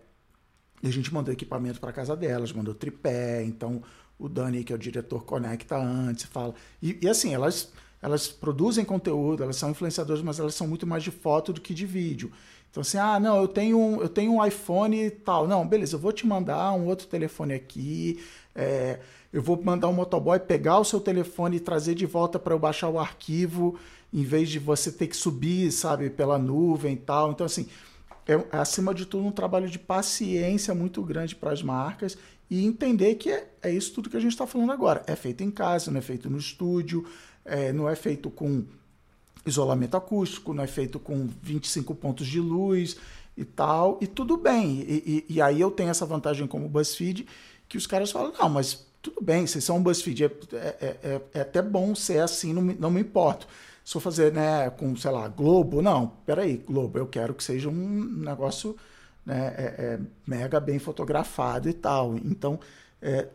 [0.81, 3.83] e a gente mandou equipamento para casa delas, mandou tripé, então
[4.17, 6.55] o Dani, que é o diretor, conecta antes, fala.
[6.81, 7.71] E, e, assim, elas,
[8.01, 11.73] elas produzem conteúdo, elas são influenciadoras, mas elas são muito mais de foto do que
[11.73, 12.31] de vídeo.
[12.71, 15.47] Então, assim, ah, não, eu tenho um, eu tenho um iPhone e tal.
[15.47, 18.19] Não, beleza, eu vou te mandar um outro telefone aqui.
[18.53, 18.99] É,
[19.35, 22.57] eu vou mandar um motoboy pegar o seu telefone e trazer de volta para eu
[22.57, 23.77] baixar o arquivo,
[24.13, 27.31] em vez de você ter que subir, sabe, pela nuvem e tal.
[27.33, 27.67] Então, assim,
[28.25, 32.17] é, é acima de tudo um trabalho de paciência muito grande para as marcas
[32.49, 35.03] e entender que é, é isso tudo que a gente está falando agora.
[35.05, 37.05] É feito em casa, não é feito no estúdio,
[37.43, 38.63] é, não é feito com
[39.45, 42.95] isolamento acústico, não é feito com 25 pontos de luz
[43.35, 44.79] e tal, e tudo bem.
[44.87, 47.27] E, e, e aí eu tenho essa vantagem como BuzzFeed,
[47.67, 51.21] que os caras falam, não, mas tudo bem, vocês são um BuzzFeed, é, é, é,
[51.35, 53.47] é até bom ser assim, não me, não me importo.
[53.83, 57.69] Se for fazer né, com, sei lá, Globo, não, peraí, Globo, eu quero que seja
[57.69, 58.75] um negócio
[59.23, 62.15] né, é, é, mega bem fotografado e tal.
[62.17, 62.59] Então,
[62.99, 63.27] é,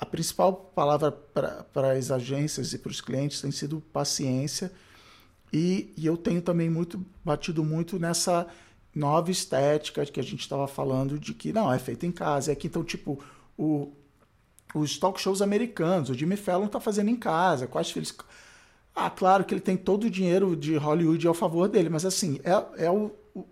[0.00, 4.72] a principal palavra para as agências e para os clientes tem sido paciência.
[5.52, 8.46] E, e eu tenho também muito batido muito nessa
[8.94, 12.50] nova estética que a gente estava falando de que não é feito em casa.
[12.50, 13.22] É que então tipo
[13.58, 13.92] o
[14.74, 16.10] os talk shows americanos.
[16.10, 17.66] O Jimmy Fallon está fazendo em casa.
[17.66, 18.14] Quais filhos.
[18.94, 22.40] Ah, claro que ele tem todo o dinheiro de Hollywood ao favor dele, mas assim,
[22.42, 23.44] é, é o, o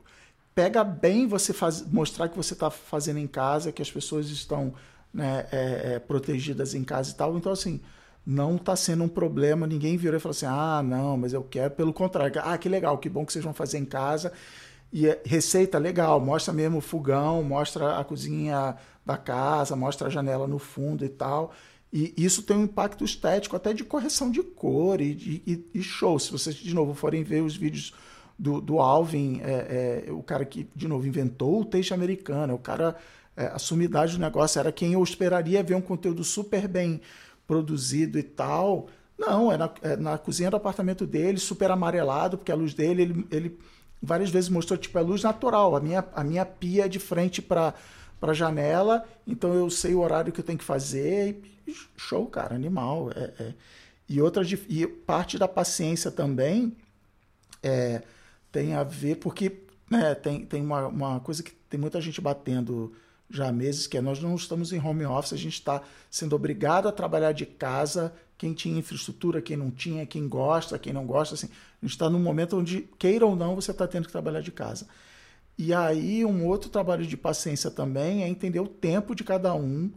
[0.54, 4.72] pega bem você faz, mostrar que você está fazendo em casa, que as pessoas estão
[5.12, 7.36] né, é, é, protegidas em casa e tal.
[7.36, 7.80] Então, assim,
[8.26, 9.66] não está sendo um problema.
[9.66, 11.72] Ninguém virou e falou assim: ah, não, mas eu quero.
[11.72, 14.32] Pelo contrário, ah, que legal, que bom que vocês vão fazer em casa.
[14.92, 20.10] E é, receita legal, mostra mesmo o fogão, mostra a cozinha da casa, mostra a
[20.10, 21.52] janela no fundo e tal.
[21.92, 26.18] E isso tem um impacto estético, até de correção de cor e, e, e show.
[26.18, 27.94] Se vocês, de novo, forem ver os vídeos
[28.36, 32.58] do, do Alvin, é, é, o cara que, de novo, inventou o texto americano, o
[32.58, 32.96] cara,
[33.36, 37.00] é, a sumidade do negócio era quem eu esperaria ver um conteúdo super bem
[37.46, 38.88] produzido e tal.
[39.16, 43.02] Não, é na, é na cozinha do apartamento dele, super amarelado, porque a luz dele,
[43.02, 43.58] ele, ele
[44.02, 45.76] várias vezes mostrou, tipo, a luz natural.
[45.76, 47.72] A minha, a minha pia é de frente para
[48.24, 51.42] para a janela, então eu sei o horário que eu tenho que fazer.
[51.68, 53.10] E show, cara, animal.
[53.14, 53.54] É, é.
[54.08, 56.74] E, outra, e parte da paciência também
[57.62, 58.02] é,
[58.50, 59.60] tem a ver, porque
[59.90, 62.94] né, tem, tem uma, uma coisa que tem muita gente batendo
[63.28, 66.34] já há meses, que é nós não estamos em home office, a gente está sendo
[66.34, 71.04] obrigado a trabalhar de casa, quem tinha infraestrutura, quem não tinha, quem gosta, quem não
[71.04, 74.12] gosta, assim, a gente está num momento onde, queira ou não, você está tendo que
[74.12, 74.86] trabalhar de casa.
[75.56, 79.90] E aí, um outro trabalho de paciência também é entender o tempo de cada um,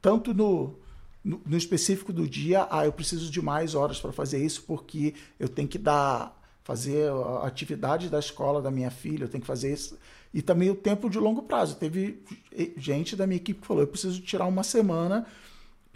[0.00, 0.76] tanto no,
[1.24, 5.14] no, no específico do dia, ah, eu preciso de mais horas para fazer isso, porque
[5.38, 9.46] eu tenho que dar, fazer a atividade da escola da minha filha, eu tenho que
[9.46, 9.96] fazer isso.
[10.34, 11.76] E também o tempo de longo prazo.
[11.76, 12.22] Teve
[12.76, 15.26] gente da minha equipe que falou: eu preciso tirar uma semana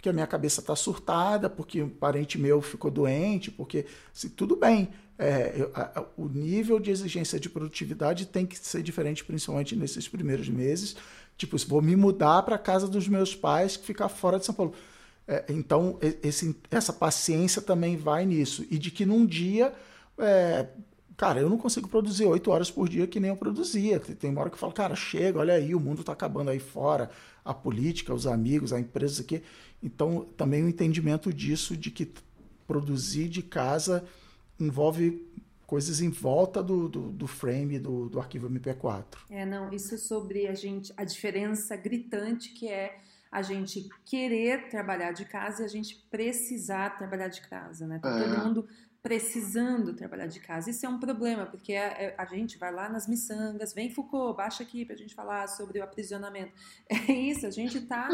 [0.03, 4.53] porque a minha cabeça está surtada, porque um parente meu ficou doente, porque assim, tudo
[4.53, 4.89] bem.
[5.17, 10.07] É, eu, a, o nível de exigência de produtividade tem que ser diferente, principalmente nesses
[10.07, 10.95] primeiros meses.
[11.37, 14.45] Tipo, se vou me mudar para a casa dos meus pais, que fica fora de
[14.45, 14.73] São Paulo.
[15.27, 18.65] É, então, esse, essa paciência também vai nisso.
[18.69, 19.73] E de que num dia,
[20.17, 20.67] é,
[21.15, 23.99] cara, eu não consigo produzir oito horas por dia que nem eu produzia.
[23.99, 26.59] Tem uma hora que eu falo, cara, chega, olha aí, o mundo está acabando aí
[26.59, 27.09] fora,
[27.45, 29.41] a política, os amigos, a empresa aqui.
[29.81, 32.11] Então, também o entendimento disso, de que
[32.65, 34.03] produzir de casa
[34.63, 35.31] envolve
[35.65, 39.05] coisas em volta do, do, do frame do, do arquivo MP4.
[39.29, 42.97] É, não, isso sobre a gente, a diferença gritante que é
[43.31, 47.97] a gente querer trabalhar de casa e a gente precisar trabalhar de casa, né?
[47.97, 48.23] Tá é.
[48.23, 48.67] todo mundo
[49.03, 50.69] precisando trabalhar de casa.
[50.69, 54.37] Isso é um problema, porque a, é, a, gente vai lá nas miçangas, vem Foucault,
[54.37, 56.53] baixa aqui para a gente falar sobre o aprisionamento.
[57.09, 58.07] É isso, a gente tá,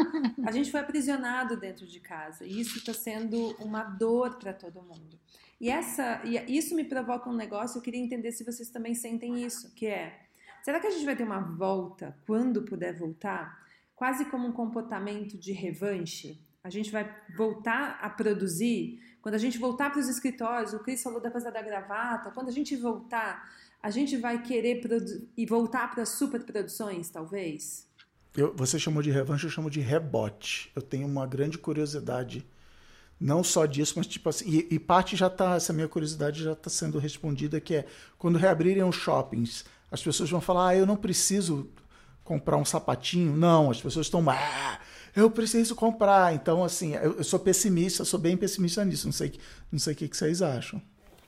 [0.44, 4.82] a gente foi aprisionado dentro de casa e isso está sendo uma dor para todo
[4.82, 5.16] mundo.
[5.60, 7.78] E essa, e isso me provoca um negócio.
[7.78, 10.20] Eu queria entender se vocês também sentem isso, que é
[10.62, 15.38] Será que a gente vai ter uma volta, quando puder voltar, quase como um comportamento
[15.38, 16.38] de revanche?
[16.62, 19.00] A gente vai voltar a produzir?
[19.22, 22.48] Quando a gente voltar para os escritórios, o Cris falou da coisa da gravata, quando
[22.48, 23.50] a gente voltar,
[23.82, 24.82] a gente vai querer
[25.36, 27.88] e voltar para superproduções, talvez?
[28.36, 30.70] Eu, você chamou de revanche, eu chamo de rebote.
[30.76, 32.46] Eu tenho uma grande curiosidade,
[33.20, 36.52] não só disso, mas tipo assim, e, e parte já está, essa minha curiosidade já
[36.52, 37.84] está sendo respondida, que é
[38.16, 41.68] quando reabrirem os shoppings, as pessoas vão falar, ah, eu não preciso
[42.30, 43.36] comprar um sapatinho.
[43.36, 44.78] Não, as pessoas estão, ah,
[45.16, 46.32] eu preciso comprar.
[46.32, 49.06] Então, assim, eu, eu, sou pessimista, sou bem pessimista nisso.
[49.06, 49.32] Não sei,
[49.70, 50.80] não sei o que, que vocês acham.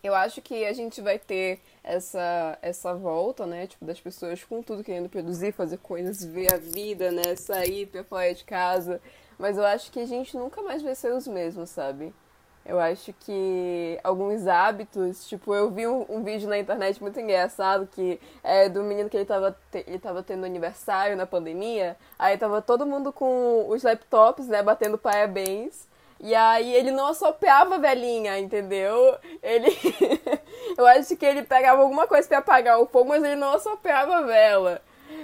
[0.03, 3.67] Eu acho que a gente vai ter essa, essa volta, né?
[3.67, 7.37] Tipo, das pessoas com tudo querendo produzir, fazer coisas, ver a vida, né?
[7.37, 9.01] Sair pra fora de casa.
[9.39, 12.13] Mas eu acho que a gente nunca mais vai ser os mesmos, sabe?
[12.65, 17.89] Eu acho que alguns hábitos, tipo, eu vi um, um, vídeo na internet muito engraçado
[17.89, 22.39] que é do menino que ele tava, te, ele tava tendo aniversário na pandemia, aí
[22.39, 25.89] tava todo mundo com os laptops, né, batendo parabéns.
[26.21, 29.17] E aí ele não assoprava a velhinha, entendeu?
[29.43, 29.77] Ele.
[30.79, 34.19] eu acho que ele pegava alguma coisa para apagar o fogo, mas ele não assoprava
[34.19, 34.81] a vela.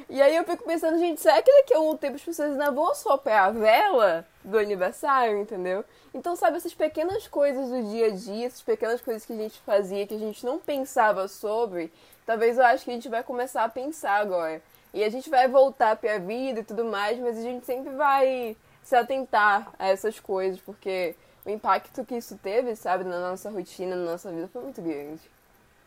[0.08, 2.70] E aí eu fico pensando, gente, será que daqui a um tempo as pessoas ainda
[2.70, 5.84] vão soprar a vela do aniversário, entendeu?
[6.14, 9.60] Então, sabe, essas pequenas coisas do dia a dia, essas pequenas coisas que a gente
[9.60, 11.92] fazia, que a gente não pensava sobre,
[12.24, 14.62] talvez eu acho que a gente vai começar a pensar agora.
[14.94, 17.92] E a gente vai voltar para a vida e tudo mais, mas a gente sempre
[17.92, 23.50] vai se atentar a essas coisas, porque o impacto que isso teve, sabe, na nossa
[23.50, 25.20] rotina, na nossa vida foi muito grande,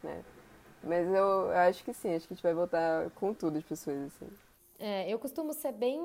[0.04, 0.22] né?
[0.84, 4.08] Mas eu, acho que sim, acho que a gente vai voltar com tudo as pessoas,
[4.08, 4.28] assim.
[4.84, 6.02] É, eu costumo ser bem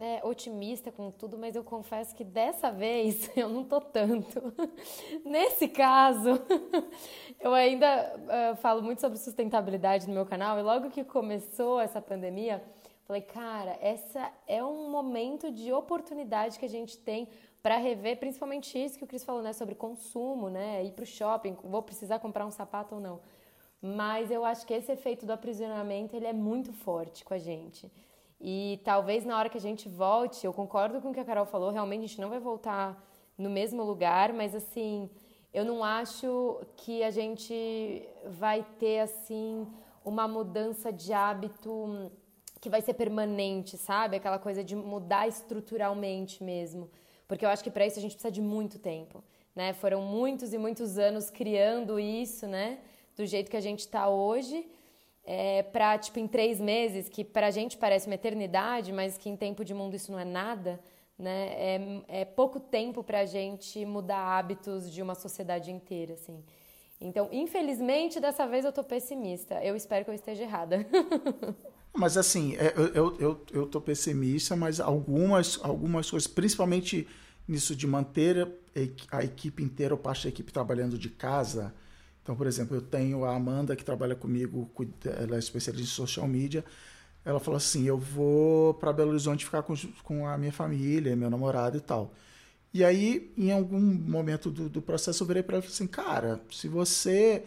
[0.00, 4.50] é, otimista com tudo, mas eu confesso que dessa vez eu não tô tanto.
[5.26, 6.40] Nesse caso,
[7.38, 12.00] eu ainda uh, falo muito sobre sustentabilidade no meu canal e logo que começou essa
[12.00, 12.64] pandemia,
[13.04, 17.28] falei, cara, essa é um momento de oportunidade que a gente tem
[17.62, 21.06] para rever, principalmente isso que o Cris falou, né, sobre consumo, né, ir para o
[21.06, 23.20] shopping, vou precisar comprar um sapato ou não.
[23.86, 27.92] Mas eu acho que esse efeito do aprisionamento ele é muito forte com a gente.
[28.40, 31.44] E talvez na hora que a gente volte, eu concordo com o que a Carol
[31.44, 32.98] falou, realmente a gente não vai voltar
[33.36, 35.10] no mesmo lugar, mas assim,
[35.52, 39.66] eu não acho que a gente vai ter assim
[40.02, 42.10] uma mudança de hábito
[42.62, 44.16] que vai ser permanente, sabe?
[44.16, 46.88] Aquela coisa de mudar estruturalmente mesmo.
[47.28, 49.22] Porque eu acho que para isso a gente precisa de muito tempo,
[49.54, 49.74] né?
[49.74, 52.78] Foram muitos e muitos anos criando isso, né?
[53.16, 54.66] Do jeito que a gente está hoje
[55.24, 59.28] é, para, tipo, em três meses, que para a gente parece uma eternidade, mas que
[59.28, 60.80] em tempo de mundo isso não é nada,
[61.18, 61.46] né?
[61.56, 66.42] É, é pouco tempo para a gente mudar hábitos de uma sociedade inteira, assim.
[67.00, 69.62] Então, infelizmente, dessa vez eu tô pessimista.
[69.64, 70.86] Eu espero que eu esteja errada.
[71.92, 77.06] mas assim, é, eu, eu, eu, eu tô pessimista, mas algumas, algumas coisas, principalmente
[77.46, 78.48] nisso de manter
[79.10, 81.74] a equipe inteira ou parte da equipe trabalhando de casa,
[82.24, 84.70] então, por exemplo, eu tenho a Amanda que trabalha comigo,
[85.04, 86.64] ela é especialista em social media.
[87.22, 91.28] Ela falou assim: eu vou para Belo Horizonte ficar com, com a minha família, meu
[91.28, 92.14] namorado e tal.
[92.72, 95.86] E aí, em algum momento do, do processo, eu virei para ela e falei assim:
[95.86, 97.44] cara, se você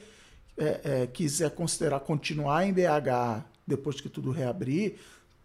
[0.55, 4.99] é, é, quiser considerar continuar em BH depois que tudo reabrir,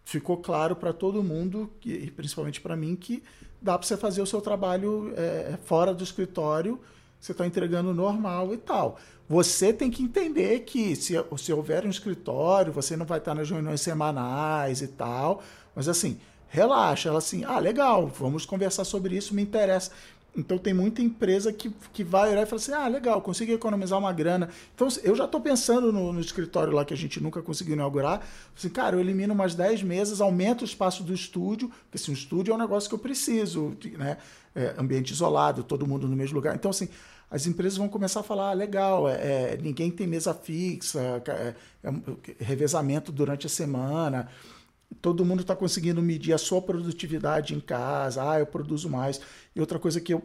[0.05, 3.23] ficou claro para todo mundo, e principalmente para mim, que
[3.59, 6.79] dá para você fazer o seu trabalho é, fora do escritório
[7.23, 8.99] você está entregando normal e tal.
[9.27, 13.49] Você tem que entender que se, se houver um escritório, você não vai estar nas
[13.49, 15.41] reuniões semanais e tal.
[15.75, 16.19] Mas assim,
[16.53, 17.09] relaxa.
[17.09, 19.91] Ela assim, ah, legal, vamos conversar sobre isso, me interessa.
[20.35, 23.99] Então tem muita empresa que, que vai olhar e fala assim, ah, legal, consegui economizar
[23.99, 24.49] uma grana.
[24.73, 28.25] Então eu já estou pensando no, no, escritório lá que a gente nunca conseguiu inaugurar.
[28.57, 32.51] Assim, cara, eu elimino umas 10 mesas, aumento o espaço do estúdio, porque assim, estúdio
[32.51, 34.17] é um negócio que eu preciso, né?
[34.55, 36.53] É, ambiente isolado, todo mundo no mesmo lugar.
[36.53, 36.87] Então, assim,
[37.33, 39.13] as empresas vão começar a falar, ah, legal, é,
[39.53, 41.93] é, ninguém tem mesa fixa, é, é
[42.37, 44.29] revezamento durante a semana,
[45.01, 49.19] todo mundo está conseguindo medir a sua produtividade em casa, ah, eu produzo mais.
[49.55, 50.21] E outra coisa que eu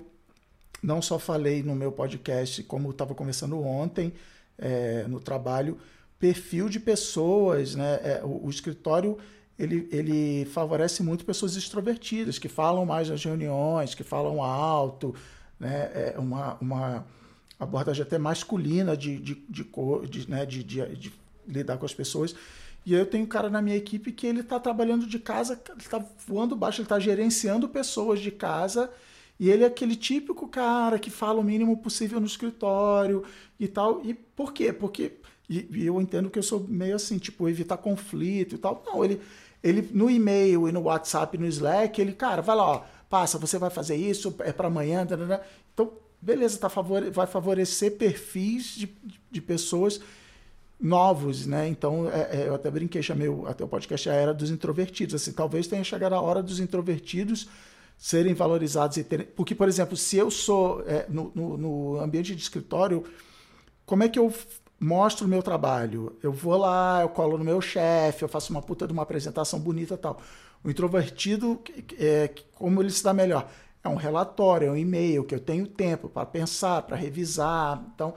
[0.83, 4.13] não só falei no meu podcast, como estava conversando ontem
[4.59, 5.79] é, no trabalho,
[6.19, 8.01] perfil de pessoas, né?
[8.03, 9.17] É, o, o, escritório
[9.59, 15.15] ele, ele favorece muito pessoas extrovertidas, que falam mais nas reuniões, que falam alto,
[15.59, 17.07] né, é uma, uma
[17.59, 19.67] abordagem até masculina de, de, de,
[20.09, 21.13] de, né, de, de, de
[21.47, 22.35] lidar com as pessoas.
[22.87, 25.79] E eu tenho um cara na minha equipe que ele está trabalhando de casa, ele
[25.79, 28.91] está voando baixo, ele está gerenciando pessoas de casa.
[29.39, 33.25] E ele é aquele típico cara que fala o mínimo possível no escritório
[33.59, 34.01] e tal.
[34.05, 34.73] E por quê?
[34.73, 35.13] Porque
[35.49, 38.83] E, e, eu entendo que eu sou meio assim, tipo, evitar conflito e tal.
[38.87, 39.21] Não, ele,
[39.63, 43.59] ele no e-mail e no WhatsApp, no Slack, ele, cara, vai lá, ó, passa, você
[43.59, 45.07] vai fazer isso, é para amanhã.
[45.73, 48.95] Então, beleza, tá favore vai favorecer perfis de,
[49.31, 50.01] de pessoas
[50.81, 51.67] novos, né?
[51.69, 55.15] Então, é, é, eu até brinquei, chamei o, até o podcast a Era dos Introvertidos.
[55.15, 57.49] Assim, talvez tenha chegado a hora dos introvertidos
[57.97, 59.27] serem valorizados e terem...
[59.27, 63.03] Porque, por exemplo, se eu sou é, no, no, no, ambiente de escritório,
[63.85, 64.33] como é que eu
[64.79, 66.17] mostro o meu trabalho?
[66.23, 69.59] Eu vou lá, eu colo no meu chefe, eu faço uma puta de uma apresentação
[69.59, 70.23] bonita tal.
[70.63, 71.61] O introvertido,
[71.99, 73.51] é, como ele se dá melhor?
[73.83, 77.85] É um relatório, é um e-mail que eu tenho tempo para pensar, para revisar.
[77.95, 78.15] Então,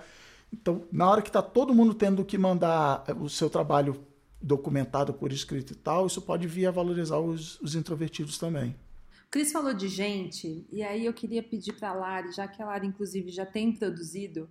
[0.51, 4.03] então, na hora que está todo mundo tendo que mandar o seu trabalho
[4.41, 8.75] documentado por escrito e tal, isso pode vir a valorizar os, os introvertidos também.
[9.29, 12.65] Cris falou de gente, e aí eu queria pedir para a Lari, já que a
[12.65, 14.49] Lari, inclusive, já tem produzido,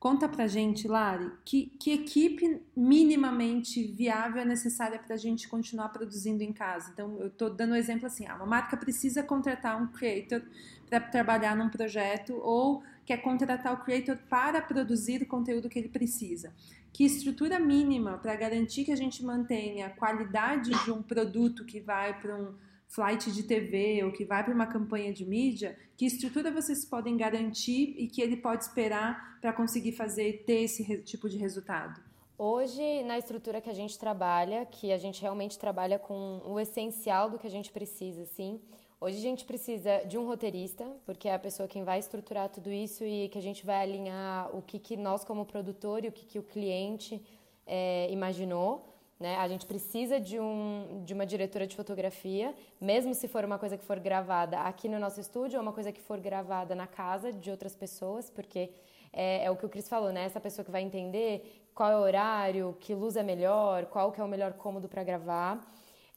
[0.00, 5.90] conta para gente, Lari, que, que equipe minimamente viável é necessária para a gente continuar
[5.90, 6.90] produzindo em casa?
[6.90, 10.42] Então, eu estou dando um exemplo assim: ah, uma marca precisa contratar um creator
[10.88, 15.88] para trabalhar num projeto ou quer contratar o creator para produzir o conteúdo que ele
[15.88, 16.52] precisa.
[16.92, 21.78] Que estrutura mínima para garantir que a gente mantenha a qualidade de um produto que
[21.78, 22.54] vai para um
[22.90, 27.16] flight de TV ou que vai para uma campanha de mídia, que estrutura vocês podem
[27.16, 32.02] garantir e que ele pode esperar para conseguir fazer ter esse tipo de resultado?
[32.36, 37.30] Hoje, na estrutura que a gente trabalha, que a gente realmente trabalha com o essencial
[37.30, 38.60] do que a gente precisa, sim.
[39.00, 42.70] Hoje a gente precisa de um roteirista, porque é a pessoa quem vai estruturar tudo
[42.72, 46.12] isso e que a gente vai alinhar o que, que nós como produtor e o
[46.12, 47.22] que, que o cliente
[47.66, 48.89] é, imaginou.
[49.20, 49.36] Né?
[49.36, 53.76] A gente precisa de, um, de uma diretora de fotografia, mesmo se for uma coisa
[53.76, 57.30] que for gravada aqui no nosso estúdio ou uma coisa que for gravada na casa
[57.30, 58.70] de outras pessoas, porque
[59.12, 60.24] é, é, o que o Cris falou, né?
[60.24, 64.20] Essa pessoa que vai entender qual é o horário, que luz é melhor, qual que
[64.22, 65.60] é o melhor cômodo para gravar.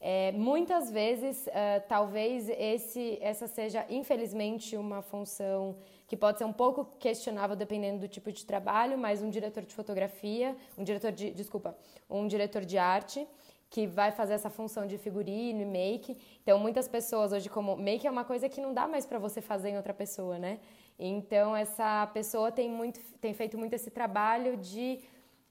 [0.00, 5.76] É, muitas vezes, uh, talvez esse, essa seja, infelizmente, uma função
[6.06, 9.74] que pode ser um pouco questionável dependendo do tipo de trabalho, mas um diretor de
[9.74, 11.76] fotografia, um diretor de, desculpa,
[12.08, 13.26] um diretor de arte
[13.70, 16.16] que vai fazer essa função de figurino e make.
[16.42, 19.40] Então, muitas pessoas hoje, como make é uma coisa que não dá mais para você
[19.40, 20.60] fazer em outra pessoa, né?
[20.96, 25.00] Então, essa pessoa tem, muito, tem feito muito esse trabalho de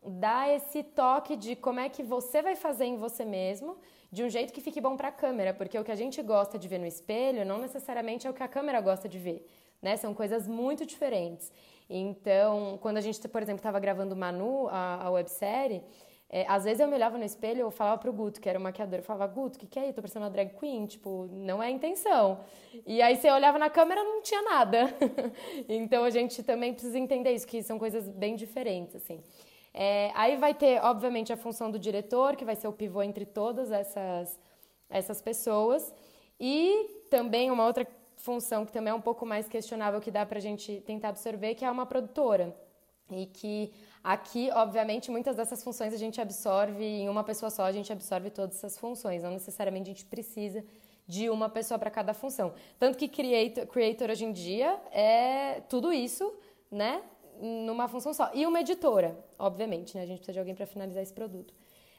[0.06, 3.78] dar esse toque de como é que você vai fazer em você mesmo,
[4.12, 6.58] de um jeito que fique bom para a câmera, porque o que a gente gosta
[6.58, 9.46] de ver no espelho não necessariamente é o que a câmera gosta de ver
[9.84, 9.98] né?
[9.98, 11.52] São coisas muito diferentes.
[11.90, 15.84] Então, quando a gente, por exemplo, estava gravando Manu, a, a websérie,
[16.30, 18.58] é, às vezes eu me olhava no espelho e eu falava pro Guto, que era
[18.58, 19.94] o maquiador, eu falava, Guto, o que, que é isso?
[19.94, 22.40] Tô parecendo uma drag queen, tipo, não é a intenção.
[22.88, 24.86] E aí você olhava na câmera não tinha nada.
[25.70, 29.22] então a gente também precisa entender isso, que são coisas bem diferentes, assim.
[29.74, 33.26] É, aí vai ter, obviamente, a função do diretor, que vai ser o pivô entre
[33.26, 34.40] todas essas,
[34.90, 35.94] essas pessoas.
[36.40, 37.86] E também uma outra
[38.24, 41.56] função que também é um pouco mais questionável que dá para a gente tentar absorver,
[41.56, 42.56] que é uma produtora.
[43.12, 47.72] E que aqui, obviamente, muitas dessas funções a gente absorve em uma pessoa só, a
[47.72, 49.24] gente absorve todas essas funções.
[49.24, 50.64] Não necessariamente a gente precisa
[51.06, 52.54] de uma pessoa para cada função.
[52.80, 56.34] Tanto que creator, creator hoje em dia é tudo isso,
[56.72, 57.04] né?
[57.42, 58.32] Numa função só.
[58.34, 60.04] E uma editora, obviamente, né?
[60.04, 61.54] A gente precisa de alguém para finalizar esse produto.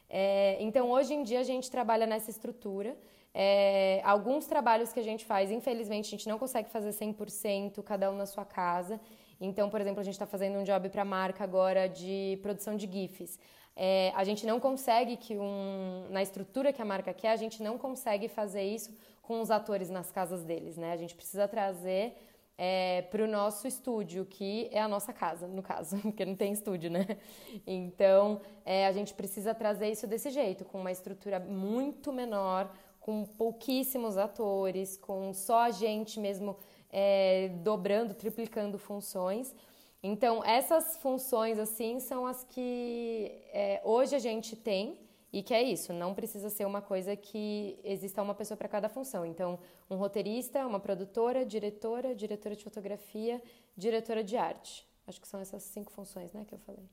[0.09, 2.97] É, então, hoje em dia, a gente trabalha nessa estrutura.
[3.35, 8.11] É, alguns trabalhos que a gente faz, infelizmente, a gente não consegue fazer 100%, cada
[8.11, 9.01] um na sua casa.
[9.41, 12.77] Então, por exemplo, a gente está fazendo um job para a marca agora de produção
[12.77, 13.39] de GIFs.
[13.77, 17.61] É, a gente não consegue que um, na estrutura que a marca quer, a gente
[17.61, 20.93] não consegue fazer isso com os atores nas casas deles, né?
[20.93, 22.15] A gente precisa trazer
[22.57, 26.53] é, para o nosso estúdio, que é a nossa casa, no caso, porque não tem
[26.53, 27.19] estúdio, né?
[27.67, 32.71] Então, é, a gente precisa trazer isso desse jeito, com uma estrutura muito menor,
[33.05, 36.57] com pouquíssimos atores, com só a gente mesmo
[36.91, 39.55] é, dobrando, triplicando funções.
[40.03, 44.99] Então, essas funções, assim, são as que é, hoje a gente tem
[45.31, 48.89] e que é isso, não precisa ser uma coisa que exista uma pessoa para cada
[48.89, 49.27] função.
[49.27, 49.59] Então,
[49.91, 53.43] um roteirista, uma produtora, diretora, diretora de fotografia,
[53.77, 54.89] diretora de arte.
[55.07, 56.89] Acho que são essas cinco funções, né, que eu falei.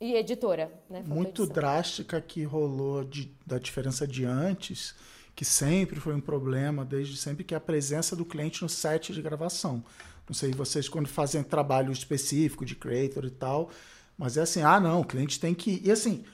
[0.00, 1.02] E editora, né?
[1.06, 4.94] Muito drástica que rolou de, da diferença de antes,
[5.34, 9.12] que sempre foi um problema, desde sempre, que é a presença do cliente no set
[9.12, 9.84] de gravação.
[10.28, 13.70] Não sei vocês quando fazem trabalho específico de creator e tal,
[14.16, 15.86] mas é assim, ah não, o cliente tem que ir.
[15.86, 16.24] E assim,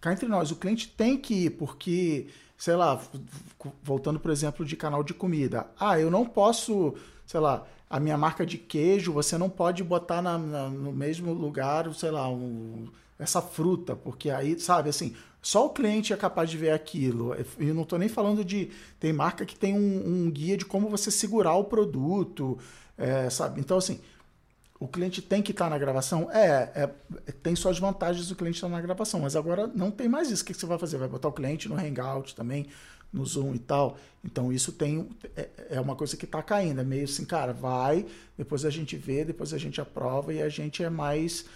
[0.00, 3.00] cá entre nós, o cliente tem que ir, porque, sei lá,
[3.82, 5.66] voltando por exemplo de canal de comida.
[5.78, 6.94] Ah, eu não posso,
[7.26, 11.32] sei lá, a minha marca de queijo, você não pode botar na, na, no mesmo
[11.32, 12.88] lugar, sei lá, um
[13.18, 17.36] essa fruta, porque aí, sabe, assim, só o cliente é capaz de ver aquilo.
[17.58, 18.70] E não estou nem falando de.
[18.98, 22.58] Tem marca que tem um, um, guia de como você segurar o produto,
[22.96, 23.60] é, sabe?
[23.60, 24.00] Então, assim,
[24.80, 26.30] o cliente tem que estar tá na gravação?
[26.30, 26.86] É, é,
[27.42, 30.42] tem suas vantagens o cliente estar tá na gravação, mas agora não tem mais isso.
[30.42, 30.96] O que você vai fazer?
[30.96, 32.66] Vai botar o cliente no Hangout também,
[33.12, 33.98] no Zoom e tal.
[34.24, 36.80] Então isso tem é, é uma coisa que está caindo.
[36.80, 38.06] É meio assim, cara, vai,
[38.36, 41.48] depois a gente vê, depois a gente aprova e a gente é mais é,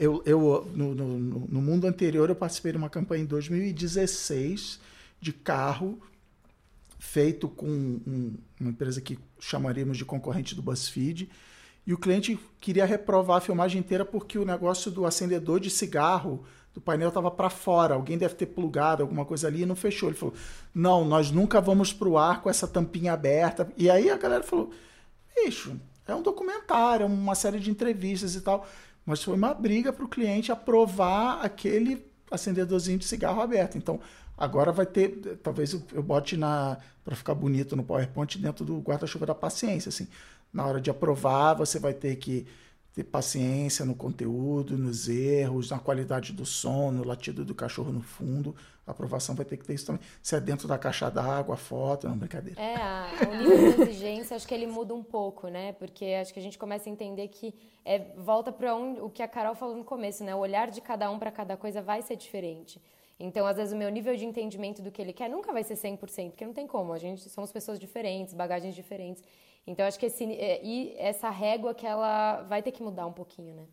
[0.00, 4.80] eu, eu no, no, no, mundo anterior, eu participei de uma campanha em 2016
[5.20, 6.00] de carro
[6.98, 11.30] feito com um, uma empresa que chamaríamos de concorrente do BuzzFeed.
[11.86, 16.44] E o cliente queria reprovar a filmagem inteira porque o negócio do acendedor de cigarro
[16.74, 17.94] do painel estava para fora.
[17.94, 20.08] Alguém deve ter plugado alguma coisa ali e não fechou.
[20.08, 20.34] Ele falou:
[20.74, 23.72] Não, nós nunca vamos para o ar com essa tampinha aberta.
[23.76, 24.70] E aí a galera falou:
[25.34, 28.66] Bicho, é um documentário, é uma série de entrevistas e tal.
[29.06, 33.78] Mas foi uma briga para o cliente aprovar aquele acendedorzinho de cigarro aberto.
[33.78, 34.00] Então,
[34.36, 39.24] agora vai ter, talvez eu bote na para ficar bonito no PowerPoint dentro do guarda-chuva
[39.24, 40.08] da paciência, assim.
[40.52, 42.44] Na hora de aprovar, você vai ter que
[42.92, 48.02] ter paciência no conteúdo, nos erros, na qualidade do som, no latido do cachorro no
[48.02, 48.56] fundo.
[48.86, 50.00] A aprovação vai ter que ter isso também.
[50.22, 52.60] Se é dentro da caixa d'água, foto, não, brincadeira.
[52.60, 55.72] É, a, o nível de exigência, acho que ele muda um pouco, né?
[55.72, 57.52] Porque acho que a gente começa a entender que
[57.84, 60.34] é, volta para um, o que a Carol falou no começo, né?
[60.34, 62.80] O olhar de cada um para cada coisa vai ser diferente.
[63.18, 65.74] Então, às vezes, o meu nível de entendimento do que ele quer nunca vai ser
[65.74, 66.92] 100%, porque não tem como.
[66.92, 69.24] A gente somos pessoas diferentes, bagagens diferentes.
[69.66, 73.12] Então, acho que esse, é, e essa régua que ela vai ter que mudar um
[73.12, 73.66] pouquinho, né?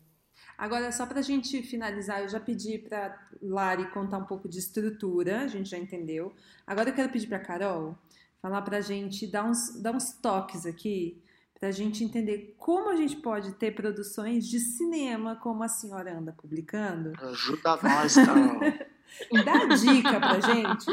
[0.64, 4.58] Agora, só para a gente finalizar, eu já pedi para Lari contar um pouco de
[4.58, 6.32] estrutura, a gente já entendeu.
[6.66, 7.94] Agora eu quero pedir para Carol
[8.40, 11.22] falar para a gente, dar uns, dar uns toques aqui,
[11.60, 16.16] para a gente entender como a gente pode ter produções de cinema como a senhora
[16.16, 17.12] anda publicando.
[17.22, 18.60] Ajuda nós, Carol.
[19.44, 20.86] Dá dica pra gente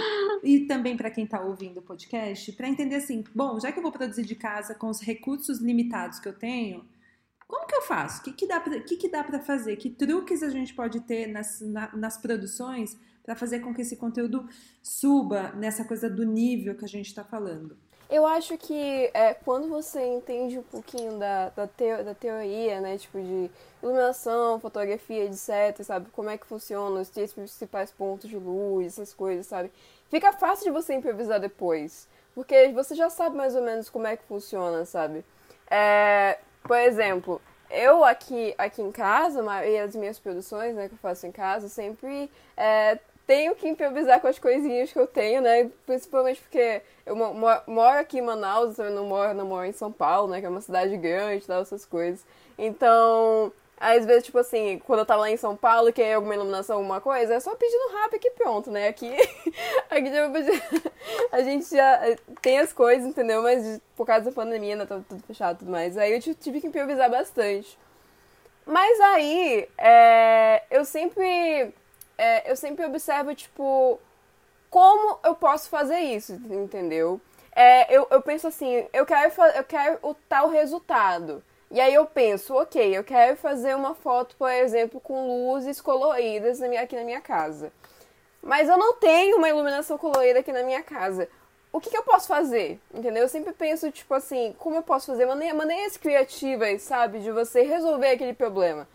[0.43, 3.83] e também para quem está ouvindo o podcast, para entender assim, bom, já que eu
[3.83, 6.85] vou produzir de casa com os recursos limitados que eu tenho,
[7.51, 8.21] como que eu faço?
[8.21, 9.75] O que, que dá para que que dá fazer?
[9.75, 13.97] Que truques a gente pode ter nas, na, nas produções para fazer com que esse
[13.97, 14.47] conteúdo
[14.81, 17.77] suba nessa coisa do nível que a gente está falando?
[18.09, 21.65] Eu acho que é, quando você entende um pouquinho da, da,
[22.03, 23.51] da teoria, né, tipo de
[23.83, 29.13] iluminação, fotografia, etc, sabe, como é que funciona, os três principais pontos de luz, essas
[29.13, 29.71] coisas, sabe,
[30.09, 34.15] fica fácil de você improvisar depois, porque você já sabe mais ou menos como é
[34.15, 35.23] que funciona, sabe.
[35.69, 40.99] É, por exemplo, eu aqui, aqui em casa, e as minhas produções, né, que eu
[40.99, 45.69] faço em casa, sempre é, tenho que improvisar com as coisinhas que eu tenho, né?
[45.85, 50.29] Principalmente porque eu moro aqui em Manaus, eu não moro, não moro em São Paulo,
[50.29, 50.41] né?
[50.41, 52.25] Que é uma cidade grande, tal, essas coisas.
[52.57, 56.35] Então, às vezes, tipo assim, quando eu tava lá em São Paulo e queria alguma
[56.35, 58.87] iluminação, alguma coisa, é só pedir no rap aqui pronto, né?
[58.87, 59.11] Aqui,
[59.89, 60.29] aqui já,
[61.31, 63.41] a gente já tem as coisas, entendeu?
[63.41, 64.85] Mas por causa da pandemia, né?
[64.85, 65.97] Tá tudo fechado e tudo mais.
[65.97, 67.77] Aí eu tive que improvisar bastante.
[68.65, 71.73] Mas aí, é, eu sempre
[72.21, 73.99] é, eu sempre observo, tipo,
[74.69, 77.19] como eu posso fazer isso, entendeu?
[77.51, 81.43] É, eu, eu penso assim, eu quero, eu quero o tal resultado.
[81.71, 86.59] E aí eu penso, ok, eu quero fazer uma foto, por exemplo, com luzes coloridas
[86.59, 87.71] na minha, aqui na minha casa.
[88.43, 91.29] Mas eu não tenho uma iluminação colorida aqui na minha casa.
[91.71, 92.79] O que, que eu posso fazer?
[92.93, 93.23] Entendeu?
[93.23, 97.19] Eu sempre penso, tipo assim, como eu posso fazer maneiras, maneiras criativas, sabe?
[97.19, 98.87] De você resolver aquele problema.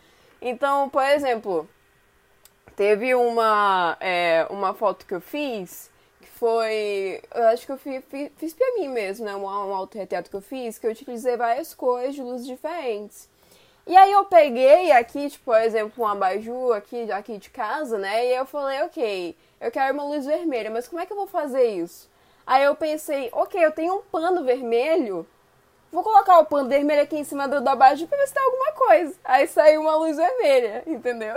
[0.42, 1.66] Então, por exemplo,
[2.76, 5.90] Teve uma, é, uma foto que eu fiz,
[6.38, 7.20] foi.
[7.34, 8.02] Eu acho que eu fiz,
[8.36, 9.34] fiz, pra mim mesmo, né?
[9.36, 13.28] Um, um autorretrato que eu fiz, que eu utilizei várias cores de luzes diferentes.
[13.86, 18.26] E aí eu peguei aqui, tipo, por exemplo, um abajur aqui, aqui de casa, né?
[18.26, 21.28] E eu falei, ok, eu quero uma luz vermelha, mas como é que eu vou
[21.28, 22.08] fazer isso?
[22.46, 25.26] Aí eu pensei, ok, eu tenho um pano vermelho,
[25.92, 28.42] vou colocar o pano vermelho aqui em cima do, do abajur pra ver se tem
[28.42, 29.14] alguma coisa.
[29.24, 31.36] Aí saiu uma luz vermelha, entendeu?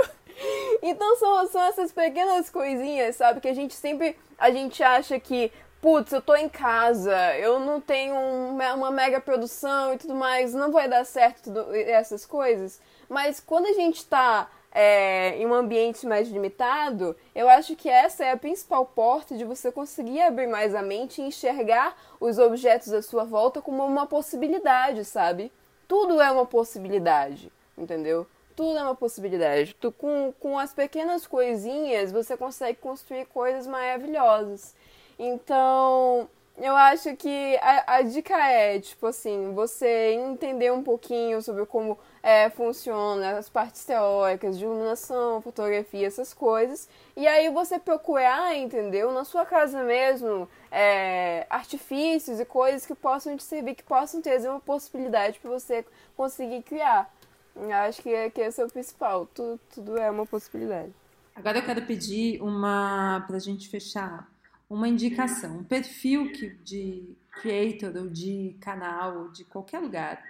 [0.82, 3.42] Então são, são essas pequenas coisinhas, sabe?
[3.42, 4.16] Que a gente sempre.
[4.38, 9.94] A gente acha que, putz, eu tô em casa, eu não tenho uma, mega produção
[9.94, 12.80] e tudo mais, não vai dar certo tudo, essas coisas.
[13.10, 18.24] Mas quando a gente tá é, em um ambiente mais limitado, eu acho que essa
[18.24, 22.94] é a principal porta de você conseguir abrir mais a mente e enxergar os objetos
[22.94, 25.52] à sua volta como uma possibilidade, sabe?
[25.88, 28.28] Tudo é uma possibilidade, entendeu?
[28.60, 29.74] Tudo é uma possibilidade.
[29.80, 34.76] Tu, com, com as pequenas coisinhas, você consegue construir coisas maravilhosas.
[35.18, 36.30] Então,
[36.62, 41.98] Eu acho que a, a, dica é, tipo assim, você entender um pouquinho sobre como
[42.22, 46.90] é, funciona as partes teóricas de iluminação, fotografia, essas coisas.
[47.16, 49.10] E aí você procurar, entendeu?
[49.14, 54.50] Na sua casa mesmo, é, artifícios e coisas que possam te servir, que possam trazer
[54.50, 55.86] uma possibilidade para você
[56.18, 57.10] conseguir criar.
[57.56, 59.26] Eu acho que, que esse é o principal.
[59.28, 60.94] Tudo, tudo é uma possibilidade.
[61.36, 64.30] Agora eu quero pedir uma, para a gente fechar,
[64.70, 70.24] uma indicação, um perfil que, de creator ou de canal, ou de qualquer lugar,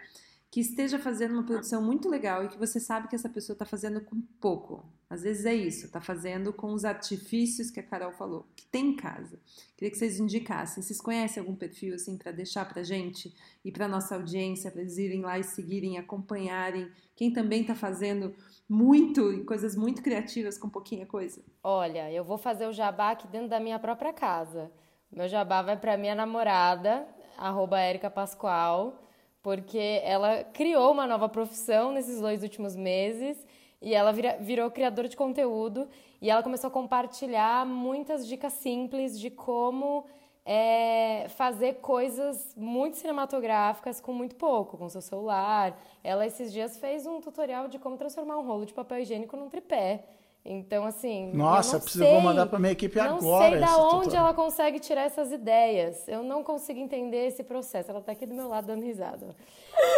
[0.51, 3.65] que esteja fazendo uma produção muito legal e que você sabe que essa pessoa está
[3.65, 4.85] fazendo com pouco.
[5.09, 8.89] Às vezes é isso, está fazendo com os artifícios que a Carol falou, que tem
[8.89, 9.39] em casa.
[9.75, 10.83] Queria que vocês indicassem.
[10.83, 13.33] Vocês conhecem algum perfil assim para deixar para gente
[13.65, 16.91] e para nossa audiência, para eles irem lá e seguirem, acompanharem?
[17.15, 18.35] Quem também está fazendo
[18.69, 21.41] muito, coisas muito criativas com pouquinha coisa?
[21.63, 24.71] Olha, eu vou fazer o jabá aqui dentro da minha própria casa.
[25.11, 27.77] Meu jabá vai para minha namorada, arroba
[28.13, 29.09] Pascoal,
[29.41, 33.43] porque ela criou uma nova profissão nesses dois últimos meses
[33.81, 35.87] e ela vira, virou criadora de conteúdo
[36.21, 40.05] e ela começou a compartilhar muitas dicas simples de como
[40.45, 45.79] é fazer coisas muito cinematográficas com muito pouco, com seu celular.
[46.03, 49.49] Ela esses dias fez um tutorial de como transformar um rolo de papel higiênico num
[49.49, 50.05] tripé.
[50.43, 51.31] Então, assim.
[51.33, 53.59] Nossa, eu preciso, vou mandar para minha equipe não agora.
[53.59, 54.25] Não sei da onde tutorial.
[54.25, 56.07] ela consegue tirar essas ideias.
[56.07, 57.91] Eu não consigo entender esse processo.
[57.91, 59.35] Ela está aqui do meu lado dando risada.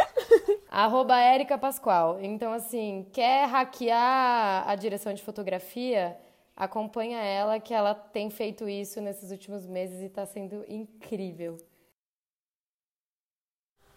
[0.70, 2.20] Arroba Érica Pascoal.
[2.22, 6.18] Então, assim, quer hackear a direção de fotografia?
[6.62, 11.58] acompanha ela, que ela tem feito isso nesses últimos meses e está sendo incrível.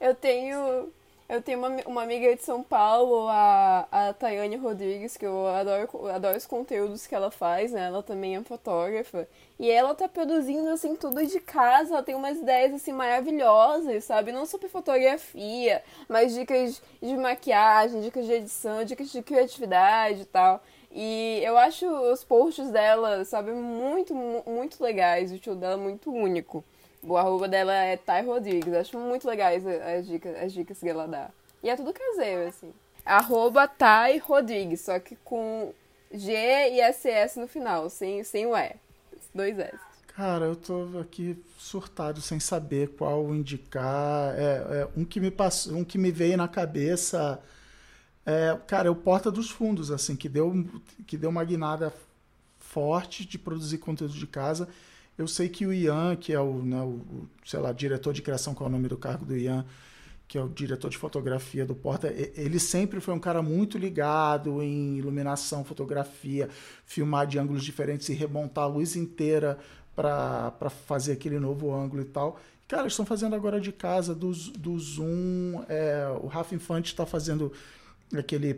[0.00, 0.90] Eu tenho
[1.28, 6.08] eu tenho uma, uma amiga de São Paulo, a, a Tayane Rodrigues, que eu adoro,
[6.08, 7.86] adoro os conteúdos que ela faz, né?
[7.86, 9.26] Ela também é fotógrafa.
[9.58, 11.94] E ela tá produzindo, assim, tudo de casa.
[11.94, 14.32] Ela tem umas ideias, assim, maravilhosas, sabe?
[14.32, 20.62] Não pra fotografia, mas dicas de maquiagem, dicas de edição, dicas de criatividade e tal.
[20.92, 25.32] E eu acho os posts dela, sabe, muito, muito legais.
[25.32, 26.64] O estilo dela é muito único.
[27.06, 28.72] O arroba dela é Thay Rodrigues.
[28.74, 31.30] Acho muito legais as dicas, as dicas que ela dá.
[31.62, 32.72] E é tudo caseiro, assim.
[33.04, 35.72] Arroba Thay Rodrigues, só que com
[36.12, 38.74] G e SS no final, sem, sem o E.
[39.34, 39.78] Dois S.
[40.08, 44.34] Cara, eu tô aqui surtado sem saber qual indicar.
[44.38, 47.42] É, é um que me passou, um que me veio na cabeça
[48.26, 50.66] é, cara, é o Porta dos Fundos, assim, que deu,
[51.06, 51.92] que deu uma guinada
[52.58, 54.68] forte de produzir conteúdo de casa.
[55.16, 58.54] Eu sei que o Ian, que é o, né, o, sei lá, diretor de criação,
[58.54, 59.64] qual é o nome do cargo do Ian,
[60.26, 64.62] que é o diretor de fotografia do Porta, ele sempre foi um cara muito ligado
[64.62, 66.48] em iluminação, fotografia,
[66.84, 69.58] filmar de ângulos diferentes e remontar a luz inteira
[69.94, 72.40] para fazer aquele novo ângulo e tal.
[72.66, 75.62] Cara, eles estão fazendo agora de casa do, do Zoom.
[75.68, 77.52] É, o Rafa Infante está fazendo
[78.12, 78.54] aquele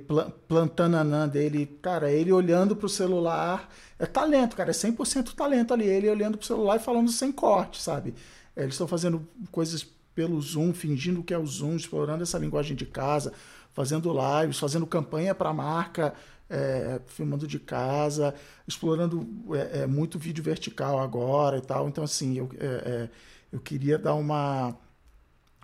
[0.49, 3.68] plantananã dele, cara, ele olhando pro celular,
[3.99, 7.80] é talento, cara, é 100% talento ali, ele olhando pro celular e falando sem corte,
[7.80, 8.14] sabe?
[8.55, 12.74] É, eles estão fazendo coisas pelo Zoom, fingindo que é o Zoom, explorando essa linguagem
[12.74, 13.32] de casa,
[13.72, 16.14] fazendo lives, fazendo campanha para marca,
[16.49, 18.34] é, filmando de casa,
[18.66, 21.88] explorando é, é, muito vídeo vertical agora e tal.
[21.88, 23.11] Então, assim, eu, é, é,
[23.53, 24.76] eu queria dar uma,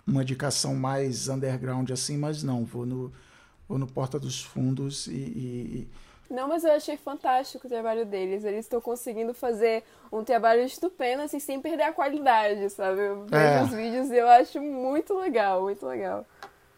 [0.05, 3.11] uma indicação mais underground assim, mas não, vou no
[3.67, 5.87] ou no Porta dos Fundos e, e...
[6.29, 8.43] Não, mas eu achei fantástico o trabalho deles.
[8.43, 13.01] Eles estão conseguindo fazer um trabalho estupendo, assim, sem perder a qualidade, sabe?
[13.01, 13.63] Eu vejo é.
[13.63, 16.25] os vídeos e eu acho muito legal, muito legal.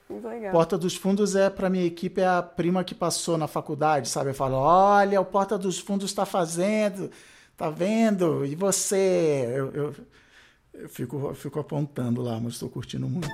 [0.10, 0.52] Muito legal.
[0.52, 4.32] Porta dos Fundos é, para minha equipe, é a prima que passou na faculdade, sabe?
[4.32, 7.10] Eu falo, olha, o Porta dos Fundos está fazendo,
[7.58, 8.46] tá vendo?
[8.46, 9.46] E você?
[9.56, 9.96] Eu, eu,
[10.74, 13.30] eu, fico, eu fico apontando lá, mas estou curtindo muito.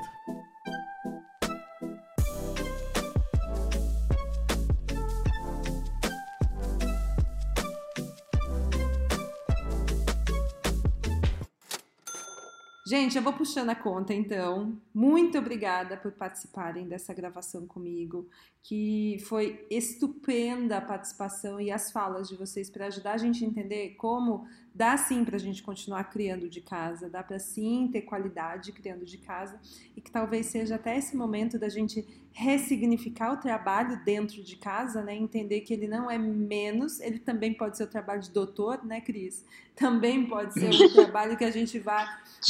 [12.92, 14.78] Gente, eu vou puxando a conta então.
[14.94, 18.28] Muito obrigada por participarem dessa gravação comigo,
[18.62, 23.48] que foi estupenda a participação e as falas de vocês para ajudar a gente a
[23.48, 28.02] entender como dá sim para a gente continuar criando de casa, dá para sim ter
[28.02, 29.60] qualidade criando de casa
[29.96, 35.02] e que talvez seja até esse momento da gente ressignificar o trabalho dentro de casa,
[35.02, 35.16] né?
[35.16, 39.02] Entender que ele não é menos, ele também pode ser o trabalho de doutor, né,
[39.02, 39.46] Cris?
[39.76, 42.06] Também pode ser o trabalho que a gente vai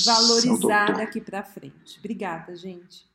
[0.05, 1.97] valorizar daqui para frente.
[1.99, 3.09] Obrigada, gente.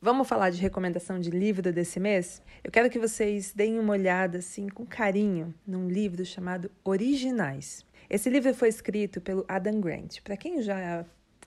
[0.00, 2.42] Vamos falar de recomendação de livro desse mês?
[2.62, 7.86] Eu quero que vocês deem uma olhada assim com carinho num livro chamado Originais.
[8.08, 10.20] Esse livro foi escrito pelo Adam Grant.
[10.22, 11.04] Para quem já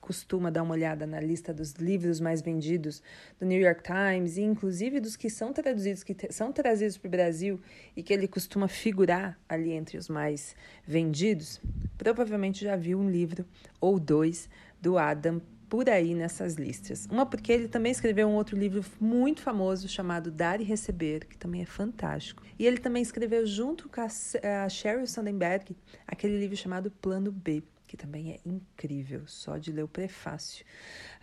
[0.08, 3.04] costuma dar uma olhada na lista dos livros mais vendidos
[3.38, 7.12] do New York Times e inclusive dos que são traduzidos, que são trazidos para o
[7.12, 7.60] Brasil
[7.96, 10.56] e que ele costuma figurar ali entre os mais
[10.86, 11.60] vendidos,
[11.98, 13.46] provavelmente já viu um livro
[13.82, 14.50] ou dois
[14.82, 17.08] do Adam por aí nessas listas.
[17.12, 21.38] Uma porque ele também escreveu um outro livro muito famoso chamado Dar e Receber, que
[21.38, 22.44] também é fantástico.
[22.58, 25.76] E ele também escreveu junto com a Sheryl Sandberg
[26.08, 30.66] aquele livro chamado Plano B, que também é incrível, só de ler o prefácio.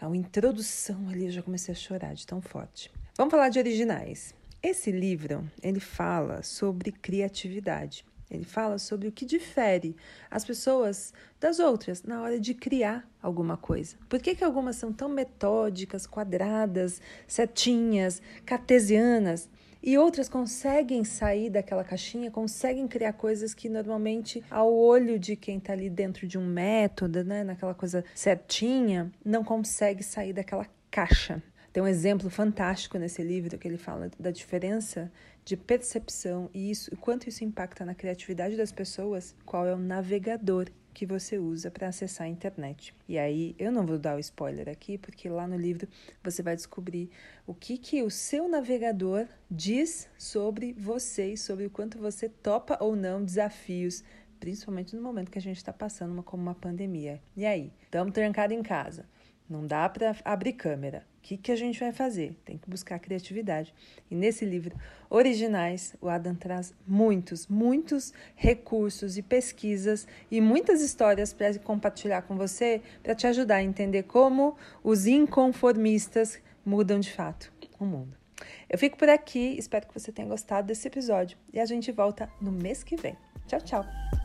[0.01, 2.91] A introdução ali eu já comecei a chorar de tão forte.
[3.17, 4.35] Vamos falar de originais.
[4.63, 8.05] Esse livro, ele fala sobre criatividade.
[8.31, 9.97] Ele fala sobre o que difere
[10.31, 13.97] as pessoas das outras na hora de criar alguma coisa.
[14.09, 19.49] Por que, que algumas são tão metódicas, quadradas, certinhas, cartesianas?
[19.87, 25.59] E outras conseguem sair daquela caixinha, conseguem criar coisas que normalmente, ao olho de quem
[25.59, 31.43] está ali dentro de um método, né, naquela coisa certinha, não consegue sair daquela caixa.
[31.71, 35.13] Tem um exemplo fantástico nesse livro que ele fala da diferença
[35.45, 39.79] de percepção e isso, o quanto isso impacta na criatividade das pessoas, qual é o
[39.79, 42.95] navegador que você usa para acessar a internet.
[43.09, 45.89] E aí, eu não vou dar o spoiler aqui, porque lá no livro
[46.23, 47.11] você vai descobrir
[47.45, 52.79] o que, que o seu navegador diz sobre você e sobre o quanto você topa
[52.81, 54.05] ou não desafios,
[54.39, 57.21] principalmente no momento que a gente está passando uma, como uma pandemia.
[57.37, 59.05] E aí, estamos trancados em casa,
[59.55, 62.37] não dá para abrir câmera que, que a gente vai fazer?
[62.45, 63.75] Tem que buscar criatividade.
[64.11, 64.77] E nesse livro,
[65.09, 72.37] Originais, o Adam traz muitos, muitos recursos e pesquisas e muitas histórias para compartilhar com
[72.37, 77.51] você, para te ajudar a entender como os inconformistas mudam de fato
[77.81, 78.15] o mundo.
[78.69, 82.29] Eu fico por aqui, espero que você tenha gostado desse episódio e a gente volta
[82.41, 83.17] no mês que vem.
[83.47, 84.24] Tchau, tchau!